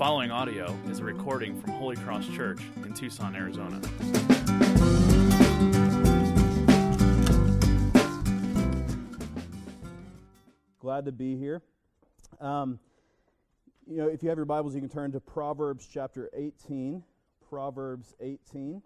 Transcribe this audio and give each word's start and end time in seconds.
following 0.00 0.30
audio 0.30 0.74
is 0.88 1.00
a 1.00 1.04
recording 1.04 1.60
from 1.60 1.72
Holy 1.72 1.94
Cross 1.94 2.26
Church 2.28 2.62
in 2.86 2.94
Tucson, 2.94 3.36
Arizona. 3.36 3.78
Glad 10.78 11.04
to 11.04 11.12
be 11.12 11.36
here. 11.36 11.60
Um, 12.40 12.78
you 13.86 13.98
know, 13.98 14.08
if 14.08 14.22
you 14.22 14.30
have 14.30 14.38
your 14.38 14.46
Bibles, 14.46 14.74
you 14.74 14.80
can 14.80 14.88
turn 14.88 15.12
to 15.12 15.20
Proverbs 15.20 15.86
chapter 15.92 16.30
18. 16.32 17.02
Proverbs 17.50 18.14
18. 18.20 18.80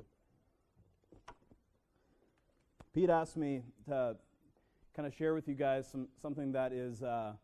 Pete 2.93 3.09
asked 3.09 3.37
me 3.37 3.63
to 3.87 4.17
kind 4.97 5.07
of 5.07 5.15
share 5.15 5.33
with 5.33 5.47
you 5.47 5.55
guys 5.55 5.87
some, 5.89 6.09
something 6.21 6.51
that 6.51 6.73
is 6.73 7.05
uh, 7.05 7.35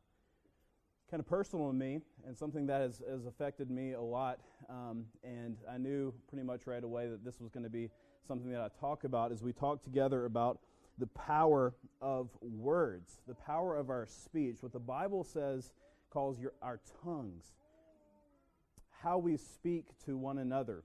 kind 1.10 1.20
of 1.20 1.27
personal 1.28 1.66
to 1.66 1.74
me 1.74 2.00
and 2.27 2.37
something 2.38 2.66
that 2.66 2.80
has, 2.80 3.02
has 3.10 3.27
affected 3.27 3.70
me 3.70 3.92
a 3.95 4.00
lot. 4.00 4.38
Um, 4.69 5.06
and 5.24 5.56
I 5.69 5.77
knew 5.77 6.14
pretty 6.28 6.45
much 6.45 6.66
right 6.66 6.84
away 6.84 7.09
that 7.09 7.24
this 7.24 7.41
was 7.41 7.50
going 7.50 7.64
to 7.64 7.70
be 7.70 7.91
something 8.27 8.50
that 8.52 8.60
I 8.60 8.69
talk 8.80 9.02
about 9.05 9.33
as 9.33 9.42
we 9.42 9.52
talk 9.52 9.83
together 9.83 10.24
about 10.24 10.60
the 10.98 11.09
power 11.09 11.74
of 12.00 12.28
words, 12.41 13.23
the 13.27 13.34
power 13.34 13.77
of 13.77 13.91
our 13.91 14.06
speech, 14.06 14.59
what 14.60 14.73
the 14.73 14.78
Bible 14.78 15.24
says 15.24 15.73
calls 16.10 16.38
your, 16.38 16.52
our 16.62 16.78
tongues, 17.02 17.55
how 19.02 19.19
we 19.19 19.36
speak 19.36 19.86
to 20.05 20.16
one 20.16 20.38
another. 20.38 20.84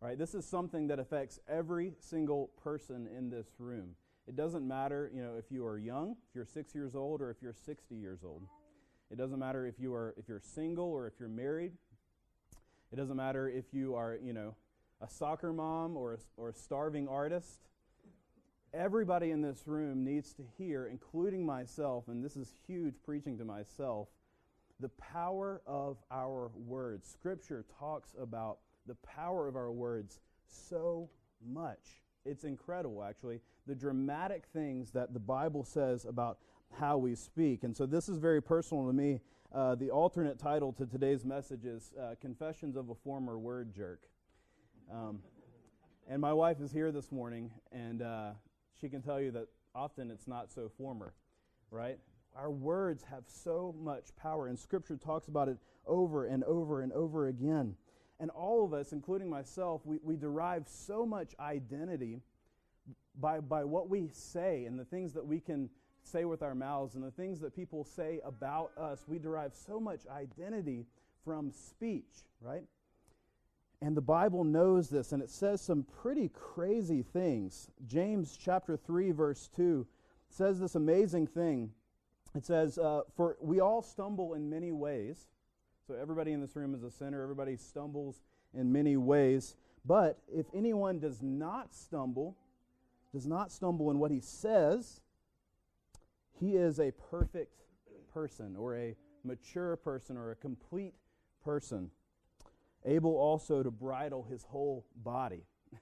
Right? 0.00 0.18
This 0.18 0.34
is 0.34 0.44
something 0.44 0.88
that 0.88 0.98
affects 0.98 1.38
every 1.48 1.92
single 2.00 2.50
person 2.62 3.08
in 3.16 3.30
this 3.30 3.46
room. 3.58 3.90
It 4.26 4.34
doesn't 4.34 4.66
matter, 4.66 5.10
you 5.14 5.22
know, 5.22 5.34
if 5.38 5.44
you 5.50 5.64
are 5.64 5.78
young, 5.78 6.16
if 6.28 6.34
you're 6.34 6.44
6 6.44 6.74
years 6.74 6.96
old 6.96 7.22
or 7.22 7.30
if 7.30 7.36
you're 7.40 7.54
60 7.54 7.94
years 7.94 8.20
old. 8.24 8.42
It 9.10 9.18
doesn't 9.18 9.38
matter 9.38 9.66
if 9.66 9.78
you 9.78 9.94
are 9.94 10.14
if 10.16 10.28
you're 10.28 10.40
single 10.40 10.86
or 10.86 11.06
if 11.06 11.14
you're 11.18 11.28
married. 11.28 11.72
It 12.92 12.96
doesn't 12.96 13.16
matter 13.16 13.48
if 13.48 13.66
you 13.72 13.94
are, 13.94 14.18
you 14.22 14.32
know, 14.32 14.54
a 15.00 15.08
soccer 15.08 15.52
mom 15.52 15.96
or 15.96 16.14
a, 16.14 16.18
or 16.36 16.48
a 16.50 16.54
starving 16.54 17.08
artist. 17.08 17.60
Everybody 18.72 19.30
in 19.30 19.42
this 19.42 19.62
room 19.66 20.04
needs 20.04 20.32
to 20.34 20.42
hear, 20.58 20.86
including 20.86 21.44
myself, 21.44 22.08
and 22.08 22.24
this 22.24 22.36
is 22.36 22.52
huge 22.66 22.94
preaching 23.04 23.38
to 23.38 23.44
myself, 23.44 24.08
the 24.80 24.90
power 24.90 25.62
of 25.66 25.96
our 26.10 26.50
words. 26.54 27.08
Scripture 27.08 27.64
talks 27.78 28.14
about 28.20 28.58
the 28.86 28.96
power 28.96 29.48
of 29.48 29.56
our 29.56 29.72
words 29.72 30.20
so 30.46 31.08
much. 31.44 32.02
It's 32.24 32.44
incredible, 32.44 33.02
actually, 33.02 33.40
the 33.66 33.74
dramatic 33.74 34.44
things 34.52 34.90
that 34.90 35.12
the 35.14 35.20
Bible 35.20 35.64
says 35.64 36.04
about 36.04 36.38
how 36.72 36.98
we 36.98 37.14
speak. 37.14 37.64
And 37.64 37.76
so 37.76 37.86
this 37.86 38.08
is 38.08 38.18
very 38.18 38.42
personal 38.42 38.86
to 38.86 38.92
me. 38.92 39.20
Uh, 39.54 39.74
the 39.74 39.90
alternate 39.90 40.38
title 40.38 40.72
to 40.72 40.86
today's 40.86 41.24
message 41.24 41.64
is 41.64 41.92
uh, 42.00 42.14
Confessions 42.20 42.76
of 42.76 42.90
a 42.90 42.94
Former 42.94 43.38
Word 43.38 43.74
Jerk. 43.74 44.02
Um, 44.92 45.20
and 46.08 46.20
my 46.20 46.32
wife 46.32 46.60
is 46.60 46.72
here 46.72 46.92
this 46.92 47.10
morning, 47.10 47.50
and 47.72 48.02
uh, 48.02 48.30
she 48.80 48.88
can 48.88 49.02
tell 49.02 49.20
you 49.20 49.30
that 49.32 49.48
often 49.74 50.10
it's 50.10 50.28
not 50.28 50.52
so 50.52 50.70
former, 50.76 51.14
right? 51.70 51.98
Our 52.36 52.50
words 52.50 53.04
have 53.10 53.24
so 53.26 53.74
much 53.80 54.14
power, 54.16 54.46
and 54.46 54.58
Scripture 54.58 54.96
talks 54.96 55.28
about 55.28 55.48
it 55.48 55.58
over 55.86 56.26
and 56.26 56.44
over 56.44 56.82
and 56.82 56.92
over 56.92 57.28
again. 57.28 57.74
And 58.20 58.30
all 58.30 58.64
of 58.64 58.72
us, 58.72 58.92
including 58.92 59.28
myself, 59.28 59.82
we, 59.84 59.98
we 60.02 60.16
derive 60.16 60.68
so 60.68 61.04
much 61.04 61.34
identity 61.40 62.20
by, 63.18 63.40
by 63.40 63.64
what 63.64 63.88
we 63.88 64.10
say 64.12 64.64
and 64.64 64.78
the 64.78 64.84
things 64.84 65.12
that 65.14 65.26
we 65.26 65.40
can 65.40 65.70
say 66.06 66.24
with 66.24 66.42
our 66.42 66.54
mouths 66.54 66.94
and 66.94 67.04
the 67.04 67.10
things 67.10 67.40
that 67.40 67.54
people 67.54 67.84
say 67.84 68.20
about 68.24 68.70
us. 68.78 69.04
We 69.06 69.18
derive 69.18 69.54
so 69.54 69.80
much 69.80 70.00
identity 70.10 70.86
from 71.24 71.50
speech, 71.50 72.24
right? 72.40 72.64
And 73.82 73.96
the 73.96 74.02
Bible 74.02 74.44
knows 74.44 74.88
this, 74.88 75.12
and 75.12 75.22
it 75.22 75.30
says 75.30 75.60
some 75.60 75.84
pretty 76.02 76.28
crazy 76.28 77.02
things. 77.02 77.70
James 77.86 78.38
chapter 78.42 78.76
3, 78.76 79.10
verse 79.10 79.50
2 79.54 79.86
says 80.28 80.60
this 80.60 80.74
amazing 80.74 81.26
thing. 81.26 81.70
It 82.34 82.44
says, 82.44 82.78
uh, 82.78 83.02
For 83.16 83.36
we 83.40 83.60
all 83.60 83.82
stumble 83.82 84.34
in 84.34 84.48
many 84.48 84.72
ways. 84.72 85.26
So 85.86 85.94
everybody 85.94 86.32
in 86.32 86.40
this 86.40 86.56
room 86.56 86.74
is 86.74 86.82
a 86.82 86.90
sinner, 86.90 87.22
everybody 87.22 87.56
stumbles 87.56 88.22
in 88.54 88.72
many 88.72 88.96
ways. 88.96 89.56
But 89.84 90.18
if 90.32 90.46
anyone 90.54 90.98
does 90.98 91.22
not 91.22 91.74
stumble, 91.74 92.36
does 93.12 93.26
not 93.26 93.52
stumble 93.52 93.90
in 93.90 93.98
what 93.98 94.10
he 94.10 94.20
says, 94.20 95.00
he 96.40 96.56
is 96.56 96.78
a 96.78 96.90
perfect 97.10 97.64
person 98.12 98.56
or 98.56 98.76
a 98.76 98.94
mature 99.24 99.76
person 99.76 100.16
or 100.16 100.30
a 100.30 100.36
complete 100.36 100.94
person, 101.44 101.90
able 102.84 103.16
also 103.16 103.62
to 103.62 103.70
bridle 103.70 104.26
his 104.28 104.44
whole 104.44 104.86
body. 104.96 105.44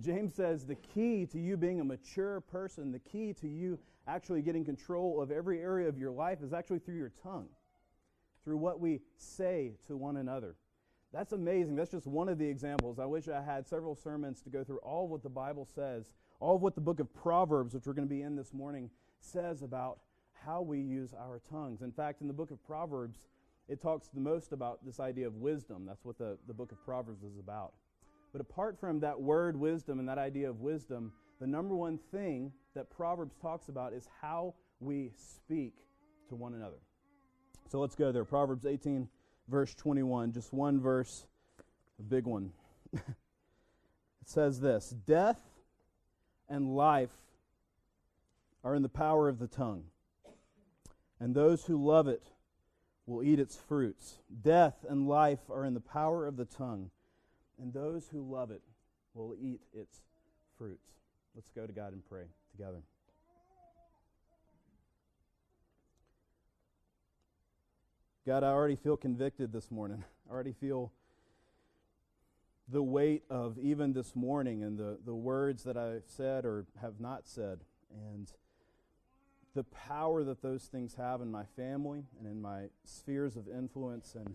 James 0.00 0.34
says 0.34 0.66
the 0.66 0.74
key 0.74 1.26
to 1.26 1.38
you 1.38 1.56
being 1.56 1.80
a 1.80 1.84
mature 1.84 2.40
person, 2.40 2.92
the 2.92 2.98
key 2.98 3.32
to 3.34 3.48
you 3.48 3.78
actually 4.06 4.42
getting 4.42 4.64
control 4.64 5.20
of 5.20 5.30
every 5.30 5.60
area 5.60 5.88
of 5.88 5.98
your 5.98 6.10
life 6.10 6.42
is 6.42 6.52
actually 6.52 6.78
through 6.78 6.96
your 6.96 7.12
tongue, 7.22 7.48
through 8.44 8.56
what 8.56 8.80
we 8.80 9.00
say 9.16 9.72
to 9.86 9.96
one 9.96 10.16
another. 10.16 10.56
That's 11.12 11.32
amazing. 11.32 11.76
That's 11.76 11.90
just 11.90 12.06
one 12.06 12.28
of 12.28 12.38
the 12.38 12.46
examples. 12.46 12.98
I 12.98 13.04
wish 13.04 13.28
I 13.28 13.42
had 13.42 13.68
several 13.68 13.94
sermons 13.94 14.40
to 14.42 14.50
go 14.50 14.64
through 14.64 14.78
all 14.78 15.04
of 15.04 15.10
what 15.10 15.22
the 15.22 15.28
Bible 15.28 15.68
says, 15.74 16.14
all 16.40 16.56
of 16.56 16.62
what 16.62 16.74
the 16.74 16.80
book 16.80 17.00
of 17.00 17.12
Proverbs, 17.12 17.74
which 17.74 17.86
we're 17.86 17.92
going 17.92 18.08
to 18.08 18.14
be 18.14 18.22
in 18.22 18.34
this 18.34 18.54
morning, 18.54 18.90
says 19.22 19.62
about 19.62 19.98
how 20.32 20.60
we 20.62 20.78
use 20.78 21.14
our 21.14 21.40
tongues. 21.50 21.82
In 21.82 21.92
fact, 21.92 22.20
in 22.20 22.26
the 22.26 22.32
book 22.32 22.50
of 22.50 22.64
Proverbs, 22.66 23.28
it 23.68 23.80
talks 23.80 24.08
the 24.08 24.20
most 24.20 24.52
about 24.52 24.84
this 24.84 25.00
idea 25.00 25.26
of 25.26 25.36
wisdom. 25.36 25.86
That's 25.86 26.04
what 26.04 26.18
the, 26.18 26.36
the 26.46 26.54
book 26.54 26.72
of 26.72 26.84
Proverbs 26.84 27.22
is 27.22 27.38
about. 27.38 27.72
But 28.32 28.40
apart 28.40 28.78
from 28.78 29.00
that 29.00 29.20
word 29.20 29.56
wisdom 29.56 29.98
and 29.98 30.08
that 30.08 30.18
idea 30.18 30.48
of 30.48 30.60
wisdom, 30.60 31.12
the 31.40 31.46
number 31.46 31.74
one 31.74 31.98
thing 32.10 32.52
that 32.74 32.90
Proverbs 32.90 33.36
talks 33.40 33.68
about 33.68 33.92
is 33.92 34.08
how 34.20 34.54
we 34.80 35.10
speak 35.16 35.74
to 36.28 36.34
one 36.34 36.54
another. 36.54 36.80
So 37.70 37.80
let's 37.80 37.94
go 37.94 38.10
there. 38.10 38.24
Proverbs 38.24 38.66
18, 38.66 39.08
verse 39.48 39.74
21, 39.74 40.32
just 40.32 40.52
one 40.52 40.80
verse, 40.80 41.26
a 41.98 42.02
big 42.02 42.26
one. 42.26 42.52
it 42.92 43.02
says 44.24 44.60
this 44.60 44.94
Death 45.06 45.40
and 46.48 46.74
life 46.74 47.10
are 48.64 48.74
in 48.74 48.82
the 48.82 48.88
power 48.88 49.28
of 49.28 49.38
the 49.38 49.48
tongue, 49.48 49.84
and 51.18 51.34
those 51.34 51.64
who 51.64 51.82
love 51.82 52.08
it 52.08 52.28
will 53.06 53.22
eat 53.22 53.38
its 53.38 53.56
fruits. 53.56 54.18
Death 54.42 54.84
and 54.88 55.08
life 55.08 55.50
are 55.50 55.64
in 55.64 55.74
the 55.74 55.80
power 55.80 56.26
of 56.26 56.36
the 56.36 56.44
tongue, 56.44 56.90
and 57.60 57.72
those 57.72 58.08
who 58.08 58.22
love 58.22 58.50
it 58.50 58.62
will 59.14 59.34
eat 59.40 59.60
its 59.72 60.00
fruits. 60.56 60.92
Let's 61.34 61.50
go 61.50 61.66
to 61.66 61.72
God 61.72 61.92
and 61.92 62.04
pray 62.04 62.24
together. 62.50 62.82
God, 68.24 68.44
I 68.44 68.48
already 68.48 68.76
feel 68.76 68.96
convicted 68.96 69.52
this 69.52 69.70
morning. 69.70 70.04
I 70.30 70.32
already 70.32 70.52
feel 70.52 70.92
the 72.68 72.82
weight 72.82 73.24
of 73.28 73.58
even 73.58 73.92
this 73.92 74.14
morning 74.14 74.62
and 74.62 74.78
the, 74.78 74.98
the 75.04 75.14
words 75.14 75.64
that 75.64 75.76
I've 75.76 76.04
said 76.06 76.44
or 76.44 76.66
have 76.80 77.00
not 77.00 77.26
said. 77.26 77.60
And 77.90 78.30
the 79.54 79.64
power 79.64 80.24
that 80.24 80.42
those 80.42 80.64
things 80.64 80.94
have 80.94 81.20
in 81.20 81.30
my 81.30 81.44
family 81.56 82.04
and 82.18 82.26
in 82.26 82.40
my 82.40 82.64
spheres 82.84 83.36
of 83.36 83.48
influence. 83.48 84.14
And 84.14 84.34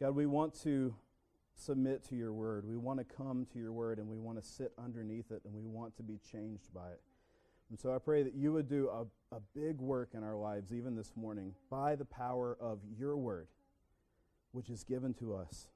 God, 0.00 0.14
we 0.14 0.26
want 0.26 0.60
to 0.62 0.94
submit 1.54 2.04
to 2.08 2.16
your 2.16 2.32
word. 2.32 2.64
We 2.66 2.76
want 2.76 2.98
to 2.98 3.04
come 3.04 3.46
to 3.52 3.58
your 3.58 3.72
word 3.72 3.98
and 3.98 4.08
we 4.08 4.18
want 4.18 4.42
to 4.42 4.48
sit 4.48 4.72
underneath 4.82 5.30
it 5.30 5.42
and 5.44 5.54
we 5.54 5.64
want 5.64 5.96
to 5.96 6.02
be 6.02 6.18
changed 6.30 6.72
by 6.74 6.88
it. 6.88 7.00
And 7.70 7.78
so 7.78 7.94
I 7.94 7.98
pray 7.98 8.24
that 8.24 8.34
you 8.34 8.52
would 8.52 8.68
do 8.68 8.88
a, 8.88 9.36
a 9.36 9.40
big 9.54 9.78
work 9.78 10.10
in 10.14 10.24
our 10.24 10.34
lives, 10.34 10.72
even 10.72 10.96
this 10.96 11.12
morning, 11.14 11.54
by 11.70 11.94
the 11.94 12.04
power 12.04 12.56
of 12.60 12.80
your 12.98 13.16
word, 13.16 13.46
which 14.50 14.68
is 14.70 14.82
given 14.82 15.14
to 15.14 15.36
us 15.36 15.68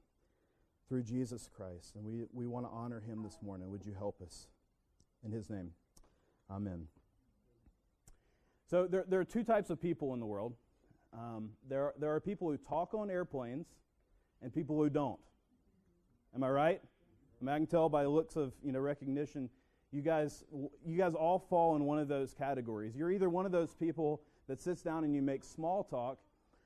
through 0.89 1.03
Jesus 1.03 1.49
Christ. 1.55 1.95
And 1.95 2.03
we, 2.03 2.25
we 2.33 2.47
want 2.47 2.65
to 2.65 2.71
honor 2.71 2.99
him 2.99 3.23
this 3.23 3.37
morning. 3.41 3.71
Would 3.71 3.85
you 3.85 3.93
help 3.97 4.21
us? 4.21 4.47
In 5.23 5.31
his 5.31 5.49
name, 5.49 5.71
amen. 6.51 6.87
So 8.67 8.87
there, 8.87 9.05
there 9.07 9.19
are 9.19 9.25
two 9.25 9.43
types 9.43 9.69
of 9.69 9.79
people 9.79 10.13
in 10.13 10.19
the 10.19 10.25
world. 10.25 10.53
Um, 11.13 11.51
there, 11.69 11.93
there 11.99 12.13
are 12.13 12.19
people 12.19 12.49
who 12.49 12.57
talk 12.57 12.93
on 12.93 13.09
airplanes 13.09 13.67
and 14.41 14.53
people 14.53 14.75
who 14.75 14.89
don't. 14.89 15.19
Am 16.35 16.43
I 16.43 16.49
right? 16.49 16.81
I, 17.41 17.45
mean, 17.45 17.53
I 17.53 17.57
can 17.57 17.67
tell 17.67 17.89
by 17.89 18.03
the 18.03 18.09
looks 18.09 18.35
of 18.35 18.53
you 18.63 18.71
know 18.71 18.79
recognition, 18.79 19.49
you 19.91 20.01
guys, 20.01 20.43
you 20.85 20.97
guys 20.97 21.13
all 21.13 21.39
fall 21.39 21.75
in 21.75 21.85
one 21.85 21.99
of 21.99 22.07
those 22.07 22.33
categories. 22.33 22.95
You're 22.95 23.11
either 23.11 23.29
one 23.29 23.45
of 23.45 23.51
those 23.51 23.73
people 23.73 24.21
that 24.47 24.61
sits 24.61 24.81
down 24.81 25.03
and 25.03 25.15
you 25.15 25.21
make 25.21 25.43
small 25.43 25.83
talk, 25.83 26.17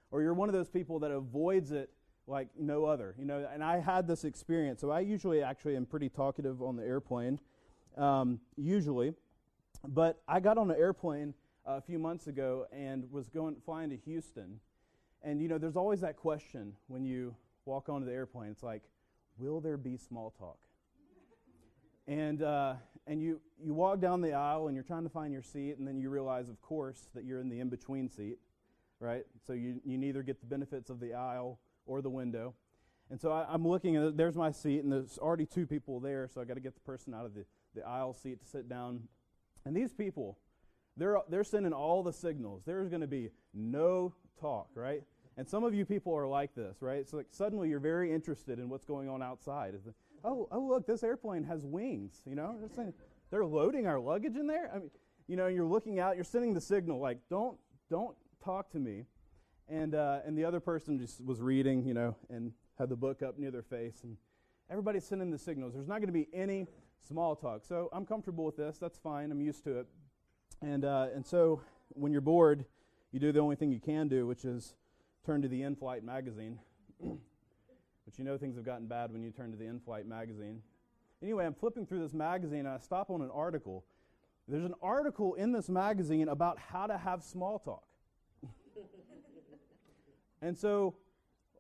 or 0.09 0.21
you're 0.21 0.33
one 0.33 0.49
of 0.49 0.53
those 0.53 0.69
people 0.69 0.99
that 0.99 1.11
avoids 1.11 1.71
it 1.71 1.91
like 2.27 2.47
no 2.57 2.85
other. 2.85 3.13
You 3.19 3.25
know, 3.25 3.47
and 3.53 3.63
I 3.63 3.79
had 3.79 4.07
this 4.07 4.23
experience. 4.23 4.81
So 4.81 4.89
I 4.89 5.01
usually 5.01 5.43
actually 5.43 5.75
am 5.75 5.85
pretty 5.85 6.09
talkative 6.09 6.61
on 6.61 6.75
the 6.75 6.83
airplane, 6.83 7.39
um, 7.97 8.39
usually, 8.55 9.13
but 9.87 10.21
I 10.27 10.39
got 10.39 10.57
on 10.57 10.71
an 10.71 10.77
airplane 10.77 11.33
a 11.77 11.81
few 11.81 11.99
months 11.99 12.27
ago 12.27 12.65
and 12.71 13.09
was 13.11 13.29
going 13.29 13.55
flying 13.63 13.91
to 13.91 13.97
Houston. 13.97 14.59
And 15.21 15.41
you 15.41 15.47
know, 15.47 15.57
there's 15.57 15.75
always 15.75 16.01
that 16.01 16.17
question 16.17 16.73
when 16.87 17.05
you 17.05 17.35
walk 17.65 17.89
onto 17.89 18.05
the 18.05 18.13
airplane, 18.13 18.49
it's 18.49 18.63
like, 18.63 18.81
will 19.37 19.61
there 19.61 19.77
be 19.77 19.95
small 19.97 20.31
talk? 20.31 20.57
And, 22.07 22.41
uh, 22.41 22.73
and 23.05 23.21
you, 23.21 23.39
you 23.63 23.75
walk 23.75 23.99
down 23.99 24.21
the 24.21 24.33
aisle 24.33 24.67
and 24.67 24.75
you're 24.75 24.83
trying 24.83 25.03
to 25.03 25.09
find 25.09 25.31
your 25.31 25.43
seat, 25.43 25.77
and 25.77 25.87
then 25.87 25.99
you 25.99 26.09
realize, 26.09 26.49
of 26.49 26.59
course, 26.59 27.07
that 27.13 27.23
you're 27.23 27.39
in 27.39 27.49
the 27.49 27.59
in 27.59 27.69
between 27.69 28.09
seat, 28.09 28.39
right? 28.99 29.25
So 29.45 29.53
you, 29.53 29.79
you 29.85 29.97
neither 29.99 30.23
get 30.23 30.39
the 30.39 30.47
benefits 30.47 30.89
of 30.89 30.99
the 30.99 31.13
aisle 31.13 31.59
or 31.85 32.01
the 32.01 32.09
window. 32.09 32.55
And 33.11 33.21
so 33.21 33.31
I, 33.31 33.53
am 33.53 33.67
looking, 33.67 33.95
and 33.95 34.17
there's 34.17 34.35
my 34.35 34.51
seat, 34.51 34.83
and 34.83 34.91
there's 34.91 35.19
already 35.19 35.45
two 35.45 35.67
people 35.67 35.99
there, 35.99 36.27
so 36.27 36.41
I 36.41 36.45
got 36.45 36.55
to 36.55 36.59
get 36.59 36.73
the 36.73 36.81
person 36.81 37.13
out 37.13 37.25
of 37.25 37.35
the, 37.35 37.45
the 37.75 37.87
aisle 37.87 38.13
seat 38.13 38.39
to 38.41 38.47
sit 38.47 38.67
down. 38.67 39.03
And 39.65 39.75
these 39.75 39.93
people, 39.93 40.39
they're, 40.99 41.17
they're 41.29 41.43
sending 41.43 41.73
all 41.73 42.03
the 42.03 42.13
signals. 42.13 42.63
There's 42.65 42.89
going 42.89 43.01
to 43.01 43.07
be 43.07 43.31
no 43.53 44.13
talk, 44.39 44.69
right? 44.75 45.03
And 45.37 45.47
some 45.47 45.63
of 45.63 45.73
you 45.73 45.85
people 45.85 46.15
are 46.15 46.27
like 46.27 46.53
this, 46.53 46.77
right? 46.81 47.07
So 47.07 47.17
like 47.17 47.27
suddenly 47.31 47.69
you're 47.69 47.79
very 47.79 48.13
interested 48.13 48.59
in 48.59 48.69
what's 48.69 48.85
going 48.85 49.09
on 49.09 49.23
outside. 49.23 49.75
Oh, 50.23 50.47
oh, 50.51 50.59
look, 50.59 50.85
this 50.85 51.03
airplane 51.03 51.43
has 51.43 51.65
wings. 51.65 52.21
You 52.25 52.35
know, 52.35 52.57
they're, 52.75 52.93
they're 53.31 53.45
loading 53.45 53.87
our 53.87 53.99
luggage 53.99 54.35
in 54.35 54.47
there. 54.47 54.69
I 54.73 54.79
mean, 54.79 54.91
you 55.27 55.37
know, 55.37 55.47
you're 55.47 55.65
looking 55.65 55.99
out, 55.99 56.15
you're 56.15 56.25
sending 56.25 56.53
the 56.53 56.61
signal 56.61 56.99
like, 56.99 57.19
don't, 57.29 57.57
don't 57.89 58.15
talk 58.43 58.71
to 58.71 58.79
me. 58.79 59.05
And 59.71 59.93
uh, 59.93 60.21
and 60.25 60.35
the 60.35 60.45
other 60.45 60.59
person 60.59 60.97
just 60.97 61.23
was 61.23 61.41
reading, 61.41 61.85
you 61.85 61.93
know, 61.93 62.15
and 62.31 62.53
had 62.79 62.89
the 62.89 62.95
book 62.95 63.21
up 63.21 63.37
near 63.37 63.51
their 63.51 63.61
face, 63.61 63.99
and 64.01 64.17
everybody's 64.67 65.05
sending 65.05 65.29
the 65.29 65.37
signals. 65.37 65.75
There's 65.75 65.87
not 65.87 65.97
going 65.97 66.07
to 66.07 66.11
be 66.11 66.27
any 66.33 66.65
small 67.07 67.35
talk. 67.35 67.63
So 67.65 67.87
I'm 67.93 68.03
comfortable 68.03 68.45
with 68.45 68.57
this. 68.57 68.79
That's 68.79 68.97
fine. 68.97 69.31
I'm 69.31 69.41
used 69.41 69.63
to 69.65 69.81
it. 69.81 69.87
And, 70.61 70.83
uh, 70.83 71.07
and 71.13 71.25
so 71.25 71.61
when 71.89 72.11
you're 72.11 72.21
bored, 72.21 72.65
you 73.11 73.19
do 73.19 73.31
the 73.31 73.39
only 73.39 73.55
thing 73.55 73.71
you 73.71 73.79
can 73.79 74.07
do, 74.07 74.27
which 74.27 74.45
is 74.45 74.75
turn 75.25 75.41
to 75.41 75.47
the 75.47 75.63
in 75.63 75.75
flight 75.75 76.03
magazine. 76.03 76.59
but 77.03 78.17
you 78.17 78.23
know 78.23 78.37
things 78.37 78.55
have 78.55 78.65
gotten 78.65 78.87
bad 78.87 79.11
when 79.11 79.23
you 79.23 79.31
turn 79.31 79.51
to 79.51 79.57
the 79.57 79.65
in 79.65 79.79
flight 79.79 80.05
magazine. 80.05 80.61
Anyway, 81.21 81.45
I'm 81.45 81.53
flipping 81.53 81.85
through 81.85 81.99
this 81.99 82.13
magazine 82.13 82.59
and 82.59 82.69
I 82.69 82.77
stop 82.77 83.09
on 83.09 83.21
an 83.21 83.31
article. 83.33 83.85
There's 84.47 84.65
an 84.65 84.75
article 84.81 85.35
in 85.35 85.51
this 85.51 85.69
magazine 85.69 86.27
about 86.27 86.57
how 86.57 86.87
to 86.87 86.97
have 86.97 87.23
small 87.23 87.59
talk. 87.59 87.83
and 90.41 90.57
so 90.57 90.95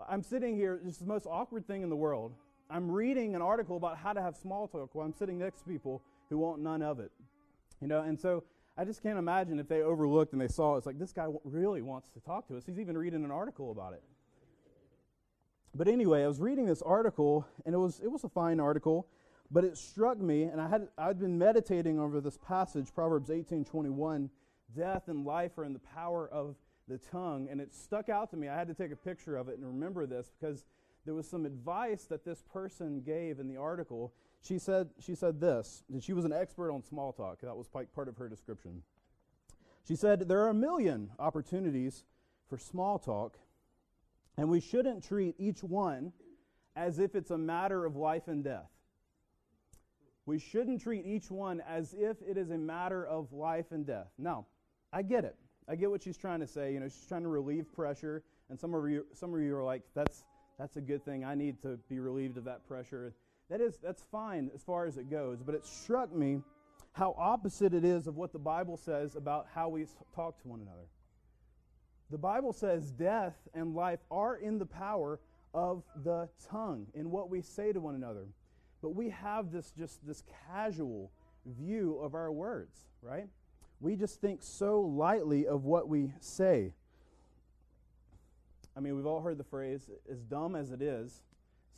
I'm 0.07 0.23
sitting 0.23 0.55
here, 0.55 0.79
it's 0.85 0.97
the 0.97 1.05
most 1.05 1.25
awkward 1.25 1.67
thing 1.67 1.83
in 1.83 1.89
the 1.89 1.95
world. 1.95 2.33
I'm 2.69 2.89
reading 2.89 3.35
an 3.35 3.41
article 3.41 3.77
about 3.77 3.97
how 3.97 4.13
to 4.13 4.21
have 4.21 4.35
small 4.35 4.67
talk 4.67 4.93
while 4.93 5.05
I'm 5.05 5.13
sitting 5.13 5.39
next 5.39 5.59
to 5.59 5.65
people 5.65 6.01
who 6.29 6.37
want 6.37 6.61
none 6.61 6.81
of 6.81 6.99
it. 6.99 7.11
You 7.81 7.87
know, 7.87 8.01
and 8.01 8.19
so 8.19 8.43
I 8.79 8.85
just 8.85 9.03
can't 9.03 9.19
imagine 9.19 9.59
if 9.59 9.67
they 9.67 9.81
overlooked 9.81 10.31
and 10.31 10.41
they 10.41 10.47
saw 10.47 10.77
it's 10.77 10.85
like 10.85 10.97
this 10.97 11.11
guy 11.11 11.27
really 11.43 11.81
wants 11.81 12.07
to 12.11 12.21
talk 12.21 12.47
to 12.47 12.55
us. 12.55 12.63
He's 12.65 12.79
even 12.79 12.97
reading 12.97 13.25
an 13.25 13.31
article 13.31 13.71
about 13.71 13.91
it. 13.91 14.01
But 15.75 15.89
anyway, 15.89 16.23
I 16.23 16.27
was 16.29 16.39
reading 16.39 16.65
this 16.65 16.81
article 16.81 17.45
and 17.65 17.75
it 17.75 17.77
was 17.77 17.99
it 17.99 18.07
was 18.09 18.23
a 18.23 18.29
fine 18.29 18.61
article, 18.61 19.05
but 19.51 19.65
it 19.65 19.77
struck 19.77 20.17
me 20.17 20.43
and 20.43 20.61
I 20.61 20.69
had 20.69 20.87
I'd 20.97 21.19
been 21.19 21.37
meditating 21.37 21.99
over 21.99 22.21
this 22.21 22.37
passage 22.37 22.93
Proverbs 22.95 23.29
18:21, 23.29 24.29
death 24.73 25.09
and 25.09 25.25
life 25.25 25.57
are 25.57 25.65
in 25.65 25.73
the 25.73 25.79
power 25.79 26.29
of 26.29 26.55
the 26.87 26.99
tongue 26.99 27.49
and 27.51 27.59
it 27.59 27.75
stuck 27.75 28.07
out 28.07 28.31
to 28.31 28.37
me. 28.37 28.47
I 28.47 28.55
had 28.55 28.69
to 28.69 28.73
take 28.73 28.93
a 28.93 28.95
picture 28.95 29.35
of 29.35 29.49
it 29.49 29.57
and 29.57 29.67
remember 29.67 30.05
this 30.05 30.31
because 30.39 30.63
there 31.05 31.15
was 31.15 31.29
some 31.29 31.45
advice 31.45 32.05
that 32.05 32.23
this 32.23 32.43
person 32.43 33.01
gave 33.01 33.41
in 33.41 33.49
the 33.49 33.57
article 33.57 34.13
she 34.41 34.57
said, 34.57 34.89
she 34.99 35.15
said 35.15 35.39
this, 35.39 35.83
and 35.91 36.01
she 36.01 36.13
was 36.13 36.25
an 36.25 36.33
expert 36.33 36.71
on 36.71 36.83
small 36.83 37.11
talk. 37.11 37.41
That 37.41 37.55
was 37.55 37.67
part 37.67 38.07
of 38.07 38.17
her 38.17 38.29
description. 38.29 38.83
She 39.87 39.95
said, 39.95 40.27
There 40.27 40.41
are 40.43 40.49
a 40.49 40.53
million 40.53 41.11
opportunities 41.19 42.03
for 42.47 42.57
small 42.57 42.99
talk, 42.99 43.37
and 44.37 44.49
we 44.49 44.59
shouldn't 44.59 45.03
treat 45.03 45.35
each 45.37 45.63
one 45.63 46.13
as 46.75 46.99
if 46.99 47.15
it's 47.15 47.31
a 47.31 47.37
matter 47.37 47.85
of 47.85 47.95
life 47.95 48.27
and 48.27 48.43
death. 48.43 48.69
We 50.25 50.39
shouldn't 50.39 50.81
treat 50.81 51.05
each 51.05 51.31
one 51.31 51.61
as 51.67 51.95
if 51.97 52.21
it 52.21 52.37
is 52.37 52.51
a 52.51 52.57
matter 52.57 53.05
of 53.05 53.33
life 53.33 53.71
and 53.71 53.85
death. 53.85 54.11
Now, 54.17 54.45
I 54.93 55.01
get 55.01 55.25
it. 55.25 55.35
I 55.67 55.75
get 55.75 55.89
what 55.89 56.03
she's 56.03 56.17
trying 56.17 56.39
to 56.39 56.47
say. 56.47 56.73
You 56.73 56.79
know, 56.79 56.87
she's 56.87 57.07
trying 57.07 57.23
to 57.23 57.29
relieve 57.29 57.71
pressure, 57.73 58.23
and 58.49 58.59
some 58.59 58.73
of 58.73 58.89
you, 58.89 59.05
some 59.13 59.33
of 59.33 59.41
you 59.41 59.55
are 59.55 59.63
like, 59.63 59.83
"That's 59.93 60.23
that's 60.57 60.77
a 60.77 60.81
good 60.81 61.03
thing. 61.03 61.23
I 61.25 61.35
need 61.35 61.61
to 61.63 61.77
be 61.89 61.99
relieved 61.99 62.37
of 62.37 62.43
that 62.45 62.67
pressure." 62.67 63.15
That 63.49 63.61
is, 63.61 63.77
that's 63.81 64.03
fine 64.11 64.51
as 64.53 64.61
far 64.63 64.85
as 64.85 64.97
it 64.97 65.09
goes, 65.09 65.41
but 65.43 65.55
it 65.55 65.65
struck 65.65 66.13
me 66.13 66.41
how 66.93 67.15
opposite 67.17 67.73
it 67.73 67.83
is 67.83 68.07
of 68.07 68.15
what 68.15 68.31
the 68.31 68.39
Bible 68.39 68.77
says 68.77 69.15
about 69.15 69.47
how 69.53 69.69
we 69.69 69.85
talk 70.15 70.39
to 70.41 70.47
one 70.47 70.61
another. 70.61 70.87
The 72.11 72.17
Bible 72.17 72.53
says 72.53 72.91
death 72.91 73.35
and 73.53 73.75
life 73.75 73.99
are 74.09 74.37
in 74.37 74.57
the 74.57 74.65
power 74.65 75.19
of 75.53 75.83
the 76.03 76.29
tongue 76.49 76.87
in 76.93 77.11
what 77.11 77.29
we 77.29 77.41
say 77.41 77.71
to 77.71 77.79
one 77.79 77.95
another. 77.95 78.27
But 78.81 78.95
we 78.95 79.09
have 79.09 79.51
this 79.51 79.71
just 79.77 80.05
this 80.05 80.23
casual 80.47 81.11
view 81.45 81.99
of 82.01 82.15
our 82.15 82.31
words, 82.31 82.77
right? 83.01 83.27
We 83.79 83.95
just 83.95 84.21
think 84.21 84.41
so 84.41 84.81
lightly 84.81 85.47
of 85.47 85.65
what 85.65 85.87
we 85.87 86.11
say. 86.19 86.73
I 88.75 88.79
mean, 88.79 88.95
we've 88.95 89.05
all 89.05 89.21
heard 89.21 89.37
the 89.37 89.43
phrase, 89.43 89.89
as 90.11 90.21
dumb 90.21 90.55
as 90.55 90.71
it 90.71 90.81
is, 90.81 91.21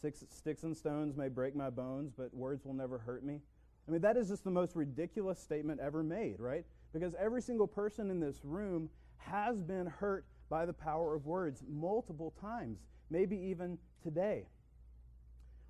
Six, 0.01 0.23
sticks 0.29 0.63
and 0.63 0.75
stones 0.75 1.15
may 1.15 1.27
break 1.27 1.55
my 1.55 1.69
bones, 1.69 2.11
but 2.17 2.33
words 2.33 2.65
will 2.65 2.73
never 2.73 2.97
hurt 2.97 3.23
me. 3.23 3.39
I 3.87 3.91
mean, 3.91 4.01
that 4.01 4.17
is 4.17 4.29
just 4.29 4.43
the 4.43 4.51
most 4.51 4.75
ridiculous 4.75 5.39
statement 5.39 5.79
ever 5.79 6.01
made, 6.01 6.39
right? 6.39 6.65
Because 6.93 7.15
every 7.19 7.41
single 7.41 7.67
person 7.67 8.09
in 8.09 8.19
this 8.19 8.39
room 8.43 8.89
has 9.17 9.61
been 9.61 9.85
hurt 9.85 10.25
by 10.49 10.65
the 10.65 10.73
power 10.73 11.15
of 11.15 11.25
words 11.25 11.63
multiple 11.69 12.33
times, 12.41 12.79
maybe 13.09 13.37
even 13.37 13.77
today. 14.03 14.45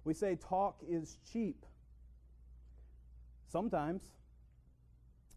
We 0.03 0.13
say 0.13 0.35
talk 0.35 0.81
is 0.87 1.17
cheap. 1.31 1.65
Sometimes. 3.49 4.01